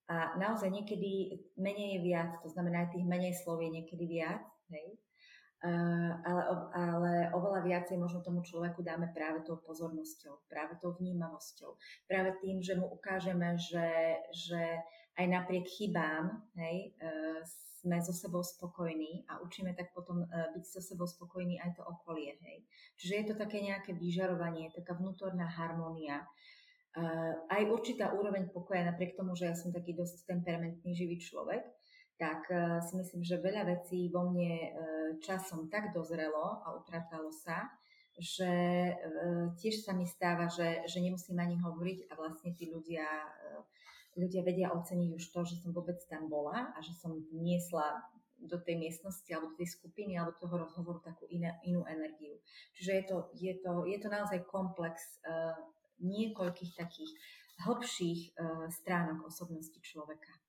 A 0.05 0.37
naozaj 0.37 0.69
niekedy 0.69 1.41
menej 1.57 1.97
je 1.97 1.99
viac, 2.05 2.37
to 2.45 2.53
znamená 2.53 2.85
aj 2.85 2.93
tých 2.93 3.07
menej 3.09 3.33
slov 3.41 3.63
je 3.63 3.71
niekedy 3.73 4.05
viac, 4.05 4.43
hej, 4.69 4.99
ale, 5.61 6.43
ale 6.73 7.13
oveľa 7.37 7.61
viacej 7.61 7.97
možno 8.01 8.25
tomu 8.25 8.41
človeku 8.41 8.81
dáme 8.81 9.13
práve 9.13 9.45
tou 9.45 9.61
pozornosťou, 9.61 10.49
práve 10.49 10.73
tou 10.81 10.97
vnímavosťou, 10.97 11.77
práve 12.09 12.33
tým, 12.41 12.65
že 12.65 12.73
mu 12.73 12.89
ukážeme, 12.89 13.53
že, 13.61 14.17
že 14.33 14.81
aj 15.21 15.25
napriek 15.29 15.69
chybám 15.69 16.49
hej, 16.57 16.97
e, 16.97 17.11
sme 17.81 17.97
so 18.01 18.13
sebou 18.13 18.41
spokojní 18.41 19.25
a 19.29 19.41
učíme 19.41 19.77
tak 19.77 19.93
potom 19.93 20.23
e, 20.23 20.27
byť 20.27 20.65
so 20.65 20.81
sebou 20.81 21.05
spokojní 21.05 21.61
aj 21.61 21.77
to 21.77 21.83
okolie. 21.85 22.37
Hej. 22.41 22.65
Čiže 22.97 23.13
je 23.13 23.25
to 23.29 23.35
také 23.37 23.61
nejaké 23.61 23.93
vyžarovanie, 23.93 24.73
taká 24.73 24.97
vnútorná 24.97 25.45
harmónia, 25.45 26.23
e, 26.23 27.05
aj 27.53 27.61
určitá 27.69 28.15
úroveň 28.17 28.49
pokoja, 28.49 28.87
napriek 28.87 29.13
tomu, 29.13 29.37
že 29.37 29.51
ja 29.51 29.55
som 29.57 29.69
taký 29.69 29.93
dosť 29.93 30.25
temperamentný 30.25 30.95
živý 30.95 31.21
človek, 31.21 31.61
tak 32.21 32.45
e, 32.53 32.77
si 32.85 32.93
myslím, 33.01 33.25
že 33.25 33.41
veľa 33.41 33.65
vecí 33.65 34.05
vo 34.13 34.29
mne 34.29 34.53
e, 34.53 34.69
časom 35.25 35.65
tak 35.73 35.89
dozrelo 35.89 36.61
a 36.61 36.77
upratalo 36.77 37.33
sa, 37.33 37.65
že 38.13 38.45
e, 38.45 38.93
tiež 39.57 39.81
sa 39.81 39.97
mi 39.97 40.05
stáva, 40.05 40.45
že, 40.45 40.85
že 40.85 41.01
nemusím 41.01 41.41
ani 41.41 41.57
hovoriť 41.57 42.13
a 42.13 42.13
vlastne 42.13 42.53
tí 42.53 42.69
ľudia, 42.69 43.09
ľudia 44.13 44.45
vedia 44.45 44.69
oceniť 44.69 45.09
už 45.17 45.25
to, 45.33 45.41
že 45.49 45.65
som 45.65 45.73
vôbec 45.73 45.97
tam 46.05 46.29
bola 46.29 46.69
a 46.77 46.79
že 46.85 46.93
som 46.93 47.17
niesla 47.33 48.05
do 48.37 48.61
tej 48.61 48.77
miestnosti 48.77 49.25
alebo 49.33 49.53
do 49.53 49.57
tej 49.57 49.73
skupiny 49.73 50.13
alebo 50.17 50.37
toho 50.37 50.61
rozhovoru 50.61 51.01
takú 51.01 51.25
iné, 51.33 51.57
inú 51.65 51.81
energiu. 51.89 52.37
Čiže 52.77 52.91
je 52.93 53.03
to, 53.05 53.17
je 53.37 53.53
to, 53.61 53.71
je 53.85 53.97
to 54.01 54.09
naozaj 54.09 54.41
komplex 54.49 55.21
uh, 55.21 55.53
niekoľkých 56.01 56.73
takých 56.73 57.13
hĺbších 57.61 58.33
uh, 58.33 58.65
stránok 58.73 59.29
osobnosti 59.29 59.77
človeka. 59.85 60.40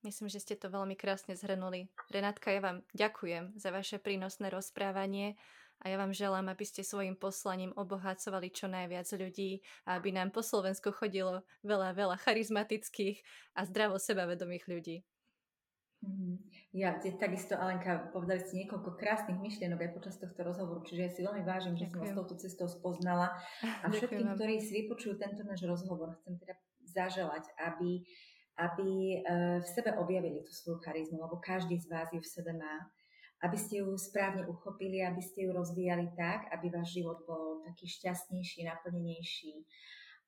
Myslím, 0.00 0.32
že 0.32 0.40
ste 0.40 0.56
to 0.56 0.72
veľmi 0.72 0.96
krásne 0.96 1.36
zhrnuli. 1.36 1.92
Renátka, 2.08 2.48
ja 2.48 2.64
vám 2.64 2.80
ďakujem 2.96 3.52
za 3.60 3.68
vaše 3.68 4.00
prínosné 4.00 4.48
rozprávanie 4.48 5.36
a 5.84 5.92
ja 5.92 6.00
vám 6.00 6.16
želám, 6.16 6.48
aby 6.48 6.64
ste 6.64 6.80
svojim 6.80 7.20
poslaním 7.20 7.76
obohacovali 7.76 8.48
čo 8.48 8.64
najviac 8.68 9.08
ľudí 9.12 9.60
a 9.84 10.00
aby 10.00 10.16
nám 10.16 10.32
po 10.32 10.40
Slovensku 10.40 10.92
chodilo 10.92 11.44
veľa, 11.60 11.92
veľa 11.92 12.16
charizmatických 12.16 13.20
a 13.56 13.68
zdravo 13.68 14.00
sebavedomých 14.00 14.64
ľudí. 14.68 14.96
Mhm. 16.00 16.48
Ja, 16.72 16.96
takisto, 16.96 17.60
Alenka, 17.60 18.08
povedali 18.08 18.40
ste 18.40 18.64
niekoľko 18.64 18.96
krásnych 18.96 19.36
myšlienok 19.36 19.84
aj 19.84 19.90
počas 19.92 20.16
tohto 20.16 20.40
rozhovoru, 20.40 20.80
čiže 20.86 21.00
ja 21.02 21.10
si 21.12 21.20
veľmi 21.20 21.44
vážim, 21.44 21.76
že 21.76 21.92
som 21.92 22.00
vás 22.00 22.16
touto 22.16 22.40
cestou 22.40 22.72
spoznala. 22.72 23.36
A 23.84 23.92
všetkým, 23.92 24.32
ktorí 24.32 24.64
si 24.64 24.84
vypočujú 24.84 25.20
tento 25.20 25.44
náš 25.44 25.60
rozhovor, 25.68 26.16
chcem 26.24 26.40
teda 26.40 26.56
zaželať, 26.88 27.44
aby 27.60 28.00
aby 28.60 28.90
e, 29.16 29.18
v 29.64 29.68
sebe 29.72 29.96
objavili 29.96 30.44
tú 30.44 30.52
svoju 30.52 30.84
charizmu, 30.84 31.16
lebo 31.16 31.40
každý 31.40 31.80
z 31.80 31.88
vás 31.88 32.12
ju 32.12 32.20
v 32.20 32.28
sebe 32.28 32.52
má, 32.52 32.84
aby 33.40 33.56
ste 33.56 33.80
ju 33.80 33.88
správne 33.96 34.44
uchopili, 34.44 35.00
aby 35.00 35.24
ste 35.24 35.48
ju 35.48 35.56
rozvíjali 35.56 36.12
tak, 36.12 36.52
aby 36.52 36.68
váš 36.68 37.00
život 37.00 37.24
bol 37.24 37.64
taký 37.64 37.88
šťastnejší, 37.88 38.68
naplnenejší 38.68 39.64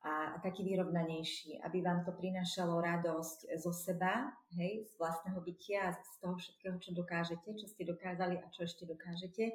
a 0.03 0.43
taký 0.43 0.67
vyrovnanejší, 0.67 1.63
aby 1.63 1.79
vám 1.79 2.03
to 2.03 2.11
prinášalo 2.11 2.83
radosť 2.83 3.55
zo 3.55 3.71
seba, 3.71 4.35
hej, 4.59 4.83
z 4.83 4.93
vlastného 4.99 5.39
bytia 5.39 5.95
z 5.95 6.15
toho 6.19 6.35
všetkého, 6.35 6.75
čo 6.83 6.91
dokážete, 6.91 7.49
čo 7.55 7.67
ste 7.71 7.87
dokázali 7.87 8.35
a 8.35 8.51
čo 8.51 8.67
ešte 8.67 8.83
dokážete, 8.83 9.55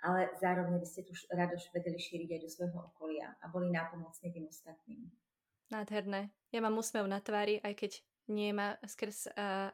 ale 0.00 0.32
zároveň 0.40 0.80
by 0.80 0.88
ste 0.88 1.04
tú 1.04 1.12
radosť 1.28 1.66
vedeli 1.76 2.00
šíriť 2.00 2.28
aj 2.32 2.40
do 2.40 2.48
svojho 2.48 2.78
okolia 2.88 3.36
a 3.44 3.52
boli 3.52 3.68
nápomocní 3.68 4.32
tým 4.32 4.48
ostatným. 4.48 5.12
Nádherné. 5.68 6.32
Ja 6.56 6.64
mám 6.64 6.80
úsmev 6.80 7.04
na 7.04 7.20
tvári, 7.20 7.60
aj 7.60 7.76
keď 7.76 7.92
nie 8.32 8.56
ma 8.56 8.80
skrz 8.80 9.30
uh, 9.36 9.68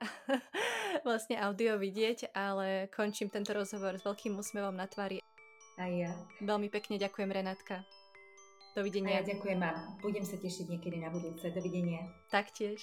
vlastne 1.07 1.39
audio 1.39 1.79
vidieť, 1.79 2.35
ale 2.35 2.91
končím 2.91 3.31
tento 3.31 3.55
rozhovor 3.55 3.95
s 3.95 4.03
veľkým 4.03 4.35
úsmevom 4.35 4.75
na 4.75 4.91
tvári. 4.91 5.23
Aj 5.79 5.91
ja. 5.95 6.11
Veľmi 6.43 6.67
pekne 6.69 6.99
ďakujem, 6.99 7.31
Renátka. 7.31 7.87
Dovidenia. 8.75 9.19
A 9.19 9.23
ja 9.23 9.31
ďakujem 9.35 9.61
a 9.63 9.71
budem 10.03 10.27
sa 10.27 10.35
tešiť 10.39 10.67
niekedy 10.71 10.99
na 10.99 11.11
budúce. 11.15 11.51
Dovidenia. 11.55 12.03
Taktiež. 12.31 12.83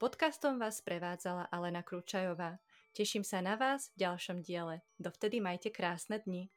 Podcastom 0.00 0.56
vás 0.56 0.80
prevádzala 0.80 1.52
Alena 1.52 1.84
Kručajová. 1.84 2.56
Teším 2.96 3.20
sa 3.20 3.44
na 3.44 3.60
vás 3.60 3.92
v 3.92 4.08
ďalšom 4.08 4.40
diele. 4.40 4.80
Dovtedy 4.96 5.44
majte 5.44 5.68
krásne 5.68 6.24
dni. 6.24 6.48